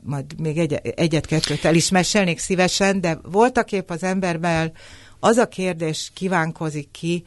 [0.00, 4.72] majd még egy, egyet-kettőt el is mesélnék szívesen, de voltak épp az emberben
[5.20, 7.24] az a kérdés kívánkozik ki,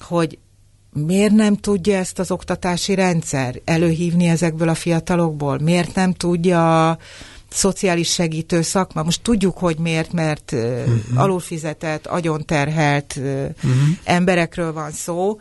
[0.00, 0.38] hogy
[0.92, 5.58] miért nem tudja ezt az oktatási rendszer előhívni ezekből a fiatalokból?
[5.58, 6.98] Miért nem tudja
[7.54, 9.02] szociális segítő szakma.
[9.02, 10.96] Most tudjuk, hogy miért, mert uh-huh.
[11.14, 13.48] alulfizetett, agyonterhelt uh-huh.
[14.04, 15.40] emberekről van szó.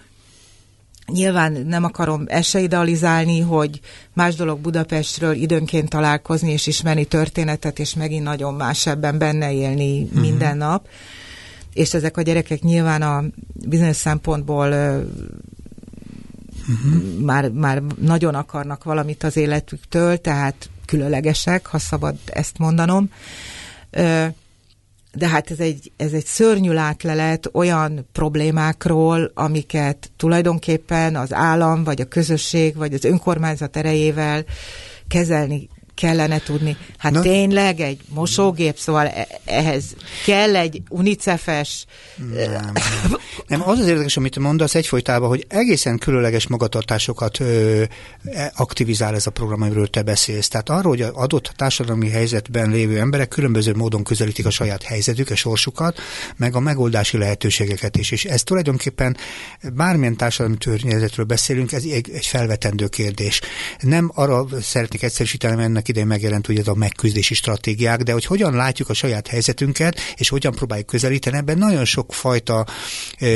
[1.07, 3.79] Nyilván nem akarom ezt se idealizálni, hogy
[4.13, 10.01] más dolog Budapestről időnként találkozni és ismerni történetet, és megint nagyon más ebben benne élni
[10.01, 10.21] uh-huh.
[10.21, 10.87] minden nap.
[11.73, 14.67] És ezek a gyerekek nyilván a bizonyos szempontból
[16.67, 17.19] uh-huh.
[17.19, 23.09] már, már nagyon akarnak valamit az életüktől, tehát különlegesek, ha szabad ezt mondanom.
[25.15, 32.01] De hát ez egy, ez egy szörnyű látlelet olyan problémákról, amiket tulajdonképpen az állam, vagy
[32.01, 34.45] a közösség, vagy az önkormányzat erejével
[35.07, 36.77] kezelni kellene tudni.
[36.97, 37.21] Hát Na.
[37.21, 39.83] tényleg egy mosógép, szóval e- ehhez
[40.25, 41.85] kell egy unicefes...
[42.33, 42.71] Nem,
[43.47, 43.69] nem.
[43.69, 47.83] az az érdekes, amit mondasz egyfolytában, hogy egészen különleges magatartásokat ö,
[48.23, 50.47] e, aktivizál ez a program, amiről te beszélsz.
[50.47, 55.35] Tehát arról, hogy adott társadalmi helyzetben lévő emberek különböző módon közelítik a saját helyzetük, a
[55.35, 55.99] sorsukat,
[56.37, 58.11] meg a megoldási lehetőségeket is.
[58.11, 59.17] És ez tulajdonképpen
[59.73, 63.41] bármilyen társadalmi törvényzetről beszélünk, ez egy, egy felvetendő kérdés.
[63.79, 68.53] Nem arra szeretnék egyszerűsíteni ennek annak idején megjelent ugye a megküzdési stratégiák, de hogy hogyan
[68.53, 72.65] látjuk a saját helyzetünket, és hogyan próbáljuk közelíteni, ebben nagyon sok fajta
[73.17, 73.27] e,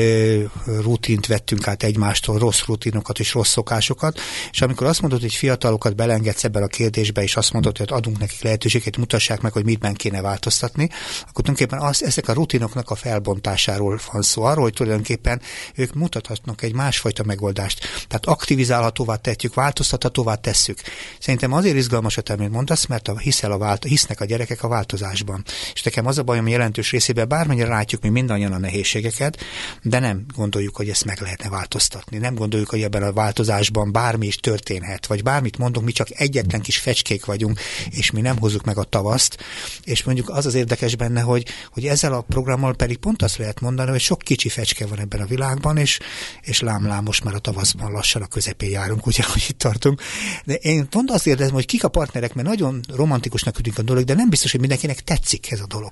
[0.66, 4.20] rutint vettünk át egymástól, rossz rutinokat és rossz szokásokat,
[4.52, 8.20] és amikor azt mondod, hogy fiatalokat belengedsz ebben a kérdésbe, és azt mondod, hogy adunk
[8.20, 10.90] nekik lehetőséget, mutassák meg, hogy mitben kéne változtatni,
[11.22, 15.42] akkor tulajdonképpen az, ezek a rutinoknak a felbontásáról van szó, arról, hogy tulajdonképpen
[15.76, 17.80] ők mutathatnak egy másfajta megoldást.
[18.08, 20.80] Tehát aktivizálhatóvá tetjük, változtathatóvá tesszük.
[21.20, 24.68] Szerintem azért izgalmas a amit mondasz, mert a, hiszel a vált, hisznek a gyerekek a
[24.68, 25.44] változásban.
[25.74, 29.38] És nekem az a bajom jelentős részében, bármennyire látjuk mi mindannyian a nehézségeket,
[29.82, 32.18] de nem gondoljuk, hogy ezt meg lehetne változtatni.
[32.18, 36.62] Nem gondoljuk, hogy ebben a változásban bármi is történhet, vagy bármit mondunk, mi csak egyetlen
[36.62, 37.60] kis fecskék vagyunk,
[37.90, 39.38] és mi nem hozzuk meg a tavaszt.
[39.84, 43.60] És mondjuk az az érdekes benne, hogy, hogy ezzel a programmal pedig pont azt lehet
[43.60, 46.00] mondani, hogy sok kicsi fecske van ebben a világban, és,
[46.42, 50.02] és lámlám most már a tavaszban lassan a közepén járunk, ugye, hogy itt tartunk.
[50.46, 53.82] De én pont azt érzem, hogy kik a partnerek, emberek, mert nagyon romantikusnak tűnik a
[53.82, 55.92] dolog, de nem biztos, hogy mindenkinek tetszik ez a dolog.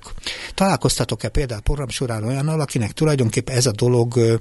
[0.54, 4.40] Találkoztatok-e például program során olyannal, akinek tulajdonképpen ez a dolog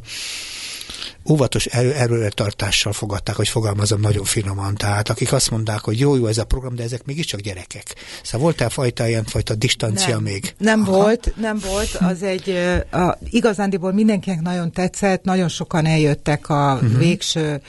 [1.30, 4.76] óvatos erő, tartással fogadták, hogy fogalmazom nagyon finoman.
[4.76, 7.96] Tehát akik azt mondták, hogy jó, jó ez a program, de ezek mégiscsak gyerekek.
[8.24, 10.56] Szóval volt-e fajta ilyen fajta distancia nem, még?
[10.58, 10.92] Nem Aha.
[10.92, 11.96] volt, nem volt.
[12.00, 12.50] Az egy,
[12.92, 16.98] a, igazándiból mindenkinek nagyon tetszett, nagyon sokan eljöttek a uh-huh.
[16.98, 17.62] végső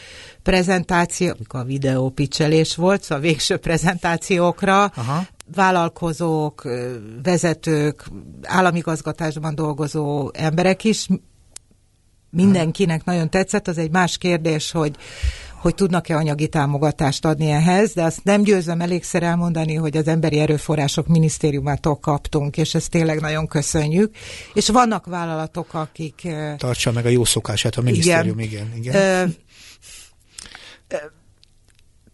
[0.46, 5.26] prezentáció, amikor a videó picselés volt, szóval a végső prezentációkra, Aha.
[5.54, 6.68] vállalkozók,
[7.22, 8.04] vezetők,
[8.42, 11.08] államigazgatásban dolgozó emberek is,
[12.30, 14.96] mindenkinek nagyon tetszett, az egy más kérdés, hogy
[15.56, 20.38] hogy tudnak-e anyagi támogatást adni ehhez, de azt nem győzöm elégszer elmondani, hogy az Emberi
[20.38, 24.14] Erőforrások Minisztériumától kaptunk, és ezt tényleg nagyon köszönjük.
[24.54, 26.28] És vannak vállalatok, akik...
[26.56, 28.72] Tartsa meg a jó szokását a minisztérium, igen.
[28.74, 28.94] igen, igen.
[28.94, 29.30] Ö,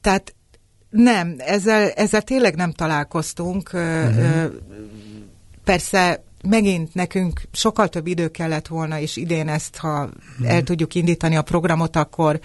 [0.01, 0.35] tehát
[0.91, 3.71] nem, ezzel, ezzel tényleg nem találkoztunk.
[3.73, 4.53] Uh-huh.
[5.65, 10.47] Persze megint nekünk sokkal több idő kellett volna, és idén ezt, ha hmm.
[10.47, 12.41] el tudjuk indítani a programot, akkor,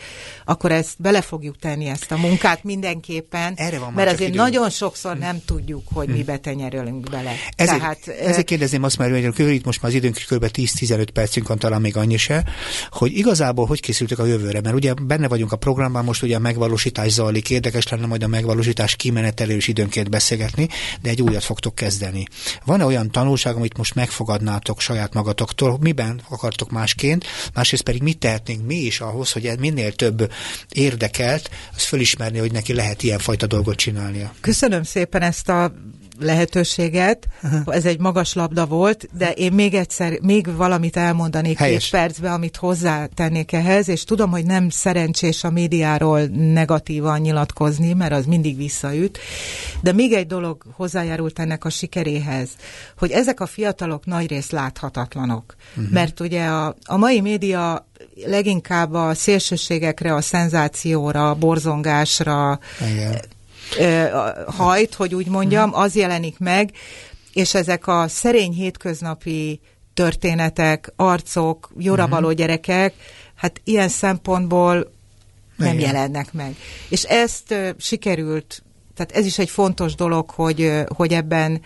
[0.46, 4.38] akkor ezt bele fogjuk tenni ezt a munkát mindenképpen, Erre van mert azért idő.
[4.38, 5.20] nagyon sokszor hmm.
[5.20, 6.16] nem tudjuk, hogy hmm.
[6.16, 7.32] mibe tenyerülünk bele.
[7.56, 10.46] Ezért, Tehát, ezért kérdezném azt már, hogy itt most már az időnk kb.
[10.54, 12.46] 10-15 percünk van, talán még annyi se,
[12.90, 16.40] hogy igazából hogy készültek a jövőre, mert ugye benne vagyunk a programban, most ugye a
[16.40, 20.68] megvalósítás zajlik, érdekes lenne majd a megvalósítás kimenetelő is időnként beszélgetni,
[21.02, 22.26] de egy újat fogtok kezdeni.
[22.66, 28.66] Van-e olyan tanulság, amit most megfogadnátok saját magatoktól, miben akartok másként, másrészt pedig mit tehetnénk
[28.66, 30.32] mi is ahhoz, hogy minél több
[30.70, 34.34] érdekelt, az fölismerni, hogy neki lehet ilyenfajta dolgot csinálnia.
[34.42, 35.72] Köszönöm szépen ezt a
[36.20, 37.28] lehetőséget.
[37.66, 41.90] Ez egy magas labda volt, de én még egyszer, még valamit elmondanék Helyes.
[41.90, 46.22] két percbe, amit hozzátennék ehhez, és tudom, hogy nem szerencsés a médiáról
[46.54, 49.20] negatívan nyilatkozni, mert az mindig visszaüt,
[49.82, 52.50] de még egy dolog hozzájárult ennek a sikeréhez,
[52.98, 55.56] hogy ezek a fiatalok nagyrészt láthatatlanok.
[55.76, 55.94] Uh-huh.
[55.94, 57.88] Mert ugye a, a mai média
[58.26, 62.60] leginkább a szélsőségekre, a szenzációra, a borzongásra,
[62.92, 63.36] Igen
[64.48, 66.72] hajt, hogy úgy mondjam, az jelenik meg,
[67.34, 69.60] és ezek a szerény hétköznapi
[69.94, 72.12] történetek, arcok, jóra mhm.
[72.12, 72.94] való gyerekek,
[73.36, 74.96] hát ilyen szempontból
[75.58, 75.88] nem Igen.
[75.88, 76.56] jelennek meg.
[76.90, 78.64] És ezt sikerült,
[78.96, 81.62] tehát ez is egy fontos dolog, hogy, hogy ebben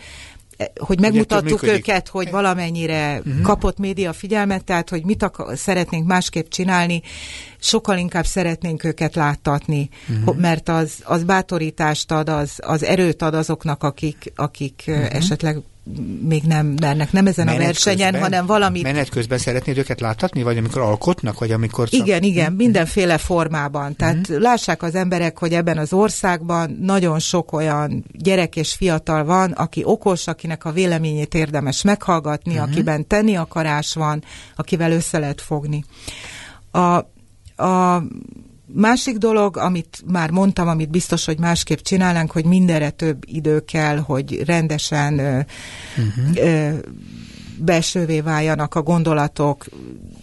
[0.80, 3.42] hogy megmutattuk őket, hogy valamennyire uh-huh.
[3.42, 7.02] kapott média figyelmet, tehát hogy mit akar, szeretnénk másképp csinálni,
[7.62, 9.90] sokkal inkább szeretnénk őket láttatni,
[10.20, 10.38] uh-huh.
[10.38, 15.16] mert az, az bátorítást ad, az, az erőt ad azoknak, akik, akik uh-huh.
[15.16, 15.58] esetleg
[16.22, 18.82] még nem mernek, nem ezen menet a versenyen, közben, hanem valami.
[18.82, 21.90] Menet közben szeretnéd őket láthatni, vagy amikor alkotnak, vagy amikor...
[21.90, 22.08] Csak...
[22.08, 23.96] Igen, igen, mindenféle formában.
[23.96, 24.40] Tehát uh-huh.
[24.40, 29.82] lássák az emberek, hogy ebben az országban nagyon sok olyan gyerek és fiatal van, aki
[29.86, 32.70] okos, akinek a véleményét érdemes meghallgatni, uh-huh.
[32.70, 34.24] akiben tenni akarás van,
[34.56, 35.86] akivel össze lehet fogni.
[36.72, 37.06] A,
[37.62, 38.04] a
[38.74, 43.98] Másik dolog, amit már mondtam, amit biztos, hogy másképp csinálnánk, hogy mindenre több idő kell,
[43.98, 45.14] hogy rendesen
[45.98, 46.36] uh-huh.
[46.36, 46.70] ö,
[47.58, 49.66] belsővé váljanak a gondolatok,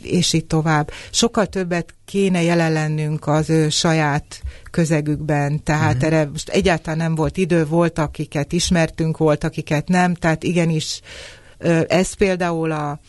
[0.02, 0.90] és így tovább.
[1.10, 6.06] Sokkal többet kéne jelen lennünk az ő saját közegükben, tehát uh-huh.
[6.12, 11.00] erre most egyáltalán nem volt idő, volt, akiket ismertünk, volt, akiket nem, tehát igenis
[11.88, 13.00] ez például a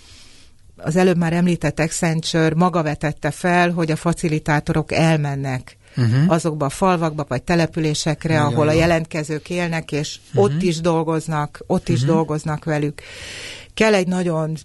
[0.84, 6.32] az előbb már említett Accenture maga vetette fel, hogy a facilitátorok elmennek uh-huh.
[6.32, 10.44] azokba a falvakba vagy településekre, Nagyon ahol a jelentkezők élnek, és uh-huh.
[10.44, 11.96] ott is dolgoznak, ott uh-huh.
[11.96, 13.02] is dolgoznak velük.
[13.74, 14.58] Kell egy nagyon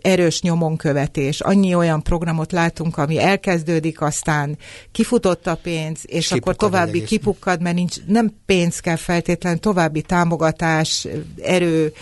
[0.00, 1.40] erős nyomonkövetés.
[1.40, 4.58] Annyi olyan programot látunk, ami elkezdődik, aztán
[4.92, 10.02] kifutott a pénz, és kipukkad akkor további kipukkad, mert nincs, nem pénz kell feltétlenül, további
[10.02, 11.06] támogatás,
[11.42, 11.92] erő,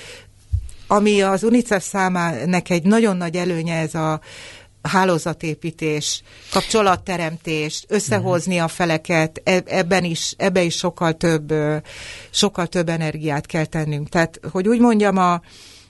[0.92, 4.20] ami az UNICEF számának egy nagyon nagy előnye ez a
[4.82, 11.54] hálózatépítés, kapcsolatteremtés, összehozni a feleket, e, ebben is, ebben is sokkal több,
[12.30, 14.08] sokkal több energiát kell tennünk.
[14.08, 15.40] Tehát, hogy úgy mondjam, a,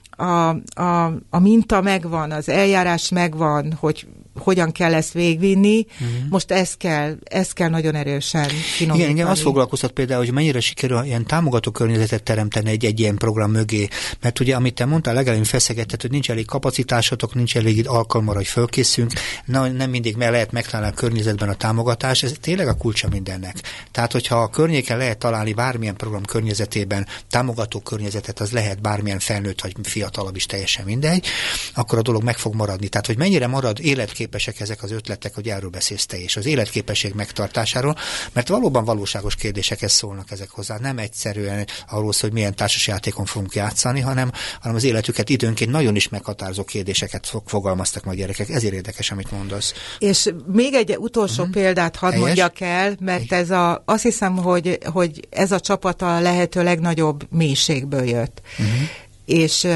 [0.09, 0.49] a,
[0.81, 5.85] a, a minta megvan, az eljárás megvan, hogy hogyan kell ezt végvinni.
[6.01, 6.29] Uh-huh.
[6.29, 8.97] Most ezt kell, ezt kell nagyon erősen finomítani.
[8.97, 13.15] Igen, engem azt foglalkoztat például, hogy mennyire sikerül ilyen támogató környezetet teremteni egy, egy ilyen
[13.15, 13.87] program mögé.
[14.21, 18.47] Mert ugye, amit te mondtál, legalább feszegetett, hogy nincs elég kapacitásotok, nincs elég alkalomra, hogy
[18.47, 19.11] fölkészünk,
[19.45, 23.55] Na, nem mindig meg lehet megtalálni a környezetben a támogatás, ez tényleg a kulcsa mindennek.
[23.91, 29.61] Tehát, hogyha a környéken lehet találni bármilyen program környezetében támogató környezetet, az lehet bármilyen felnőtt
[29.61, 31.27] vagy fiatalabb is teljesen mindegy,
[31.73, 32.87] akkor a dolog meg fog maradni.
[32.87, 36.45] Tehát, hogy mennyire marad életképes életképesek ezek az ötletek, hogy erről beszélsz te is, az
[36.45, 37.95] életképesség megtartásáról,
[38.33, 40.77] mert valóban valóságos kérdésekhez szólnak ezek hozzá.
[40.77, 45.95] Nem egyszerűen arról szól, hogy milyen társasjátékon fogunk játszani, hanem, hanem az életüket időnként nagyon
[45.95, 48.49] is meghatározó kérdéseket fogalmaztak majd gyerekek.
[48.49, 49.73] Ezért érdekes, amit mondasz.
[49.99, 51.55] És még egy utolsó uh-huh.
[51.55, 52.25] példát hadd Helyes?
[52.25, 57.27] mondjak el, mert ez a, azt hiszem, hogy, hogy ez a csapat a lehető legnagyobb
[57.29, 58.41] mélységből jött.
[58.57, 58.87] Uh-huh.
[59.25, 59.67] És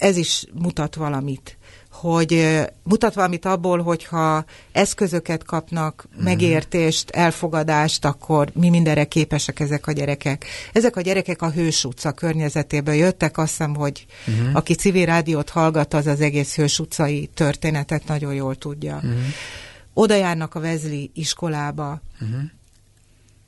[0.00, 1.58] ez is mutat valamit
[2.00, 6.22] hogy mutat valamit abból, hogyha eszközöket kapnak, mm.
[6.22, 10.44] megértést, elfogadást, akkor mi mindenre képesek ezek a gyerekek.
[10.72, 14.54] Ezek a gyerekek a Hős utca környezetéből jöttek, azt hiszem, hogy mm.
[14.54, 19.00] aki civil rádiót hallgat, az az egész Hős utcai történetet nagyon jól tudja.
[19.06, 19.10] Mm.
[19.94, 22.40] Oda járnak a Vezli iskolába, mm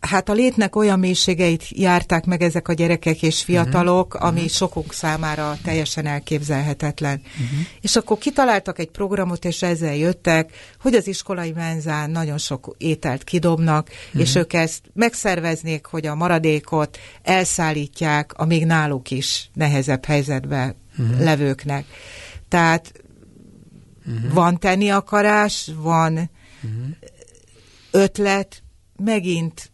[0.03, 4.29] hát a létnek olyan mélységeit járták meg ezek a gyerekek és fiatalok, uh-huh.
[4.29, 4.55] ami uh-huh.
[4.55, 7.21] sokunk számára teljesen elképzelhetetlen.
[7.25, 7.59] Uh-huh.
[7.81, 13.25] És akkor kitaláltak egy programot, és ezzel jöttek, hogy az iskolai menzán nagyon sok ételt
[13.25, 14.21] kidobnak, uh-huh.
[14.21, 21.21] és ők ezt megszerveznék, hogy a maradékot elszállítják a még náluk is nehezebb helyzetbe uh-huh.
[21.21, 21.85] levőknek.
[22.49, 22.93] Tehát
[24.07, 24.33] uh-huh.
[24.33, 26.89] van tenni akarás, van uh-huh.
[27.91, 28.63] ötlet,
[28.97, 29.72] megint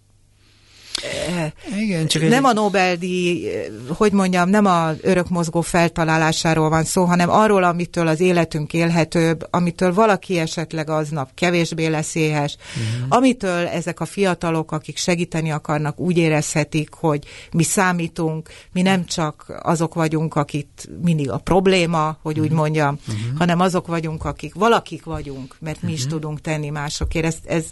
[1.79, 2.51] igen, csak nem egy...
[2.51, 3.49] a Nobel-díj,
[3.97, 9.95] hogy mondjam, nem a örökmozgó feltalálásáról van szó, hanem arról, amitől az életünk élhetőbb, amitől
[9.95, 13.17] valaki esetleg aznap kevésbé lesz éhes, uh-huh.
[13.17, 19.61] amitől ezek a fiatalok, akik segíteni akarnak, úgy érezhetik, hogy mi számítunk, mi nem csak
[19.63, 20.69] azok vagyunk, akik
[21.03, 22.51] mindig a probléma, hogy uh-huh.
[22.51, 23.39] úgy mondjam, uh-huh.
[23.39, 25.99] hanem azok vagyunk, akik valakik vagyunk, mert mi uh-huh.
[25.99, 27.27] is tudunk tenni másokért.
[27.27, 27.65] Ez, ez,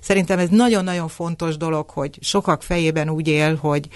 [0.00, 3.88] szerintem ez nagyon-nagyon fontos dolog, hogy sokak fel fejében úgy él, hogy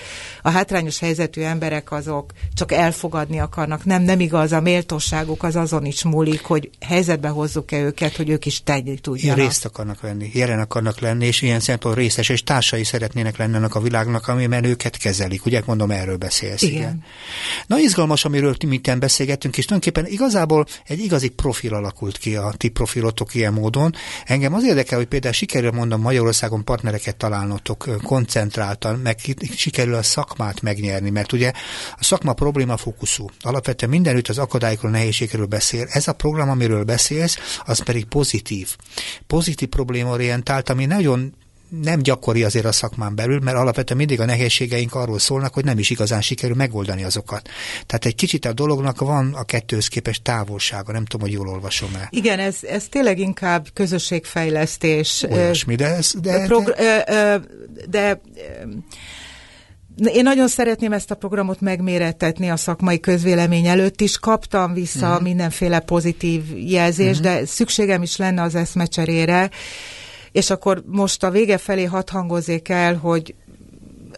[0.42, 3.84] a hátrányos helyzetű emberek azok csak elfogadni akarnak.
[3.84, 8.46] Nem, nem igaz, a méltóságuk az azon is múlik, hogy helyzetbe hozzuk-e őket, hogy ők
[8.46, 9.38] is tenni tudjanak.
[9.38, 13.74] Részt akarnak venni, jelen akarnak lenni, és ilyen szempontból részes, és társai szeretnének lenni ennek
[13.74, 15.46] a világnak, amiben őket kezelik.
[15.46, 16.62] Ugye mondom, erről beszélsz.
[16.62, 16.74] Igen.
[16.74, 17.04] igen.
[17.66, 22.68] Na izgalmas, amiről mi beszélgettünk, és tulajdonképpen igazából egy igazi profil alakult ki a ti
[22.68, 23.94] profilotok ilyen módon.
[24.24, 29.18] Engem az érdekel, hogy például sikerül mondom Magyarországon partnereket találnotok, koncentrál ezáltal meg
[29.56, 31.52] sikerül a szakmát megnyerni, mert ugye
[31.96, 33.26] a szakma probléma fókuszú.
[33.40, 35.86] Alapvetően mindenütt az akadályokról, nehézségről beszél.
[35.90, 38.76] Ez a program, amiről beszélsz, az pedig pozitív.
[39.26, 41.34] Pozitív problémaorientált, ami nagyon
[41.68, 45.78] nem gyakori azért a szakmán belül, mert alapvetően mindig a nehézségeink arról szólnak, hogy nem
[45.78, 47.48] is igazán sikerül megoldani azokat.
[47.86, 51.94] Tehát egy kicsit a dolognak van a kettőhöz képest távolsága, nem tudom, hogy jól olvasom
[51.94, 52.08] el.
[52.10, 55.26] Igen, ez, ez tényleg inkább közösségfejlesztés.
[55.30, 56.12] Olyasmi, de ez...
[56.20, 56.76] De, progr-
[57.88, 58.20] de,
[59.96, 64.18] de én nagyon szeretném ezt a programot megmérettetni a szakmai közvélemény előtt is.
[64.18, 65.22] Kaptam vissza uh-huh.
[65.22, 67.34] mindenféle pozitív jelzést, uh-huh.
[67.34, 69.50] de szükségem is lenne az eszmecserére
[70.32, 73.34] és akkor most a vége felé hat hangozik el, hogy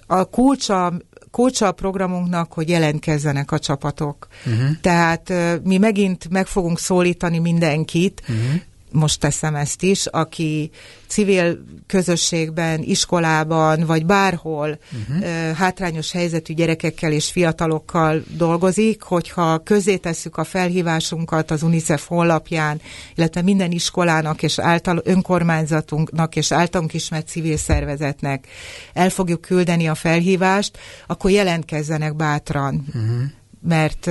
[0.06, 0.92] a kulcsa
[1.30, 4.26] kulcsa a programunknak, hogy jelentkezzenek a csapatok.
[4.46, 4.68] Uh-huh.
[4.80, 5.32] Tehát
[5.64, 8.60] mi megint meg fogunk szólítani mindenkit, uh-huh
[8.92, 10.70] most teszem ezt is, aki
[11.06, 15.52] civil közösségben, iskolában, vagy bárhol uh-huh.
[15.56, 22.80] hátrányos helyzetű gyerekekkel és fiatalokkal dolgozik, hogyha közé tesszük a felhívásunkat az UNICEF honlapján,
[23.14, 28.46] illetve minden iskolának és által önkormányzatunknak és általunk ismert civil szervezetnek
[28.92, 33.22] el fogjuk küldeni a felhívást, akkor jelentkezzenek bátran, uh-huh.
[33.62, 34.10] mert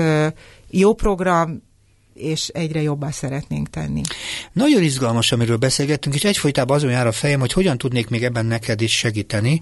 [0.69, 1.67] jó program,
[2.19, 4.01] és egyre jobbá szeretnénk tenni.
[4.53, 8.45] Nagyon izgalmas, amiről beszélgettünk, és egyfolytában azon jár a fejem, hogy hogyan tudnék még ebben
[8.45, 9.61] neked is segíteni,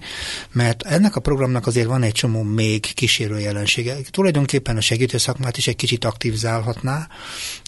[0.52, 3.96] mert ennek a programnak azért van egy csomó még kísérő jelensége.
[4.10, 7.08] Tulajdonképpen a segítő szakmát is egy kicsit aktivizálhatná,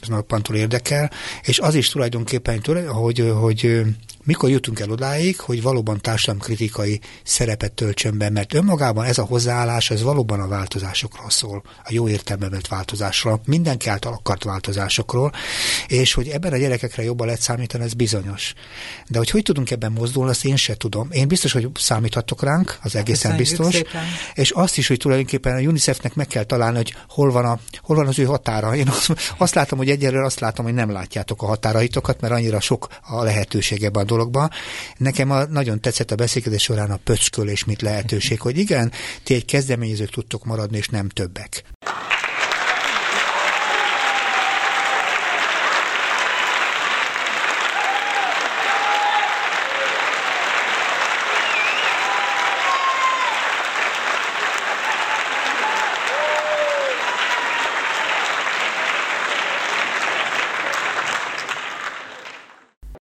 [0.01, 1.11] ez nappantól érdekel,
[1.43, 3.83] és az is tulajdonképpen, hogy, hogy
[4.25, 9.91] mikor jutunk el odáig, hogy valóban társadalomkritikai szerepet töltsön be, mert önmagában ez a hozzáállás,
[9.91, 14.43] ez valóban a változásokról szól, a jó értelmeben változásról, mindenki által akart
[14.81, 15.33] változásokról,
[15.87, 18.53] és hogy ebben a gyerekekre jobban lehet számítani, ez bizonyos.
[19.09, 21.09] De hogy hogy tudunk ebben mozdulni, azt én se tudom.
[21.11, 23.75] Én biztos, hogy számíthatok ránk, az egészen biztos.
[23.75, 24.03] Szépen.
[24.35, 27.97] És azt is, hogy tulajdonképpen a UNICEF-nek meg kell találni, hogy hol van, a, hol
[27.97, 28.77] van az ő határa.
[28.77, 32.61] Én azt, azt látom, hogy egyelőre azt látom, hogy nem látjátok a határaitokat, mert annyira
[32.61, 34.51] sok a lehetőség ebben a dologban.
[34.97, 39.45] Nekem a, nagyon tetszett a beszélgetés során a pöckölés, mint lehetőség, hogy igen, ti egy
[39.45, 41.65] kezdeményezők tudtok maradni, és nem többek.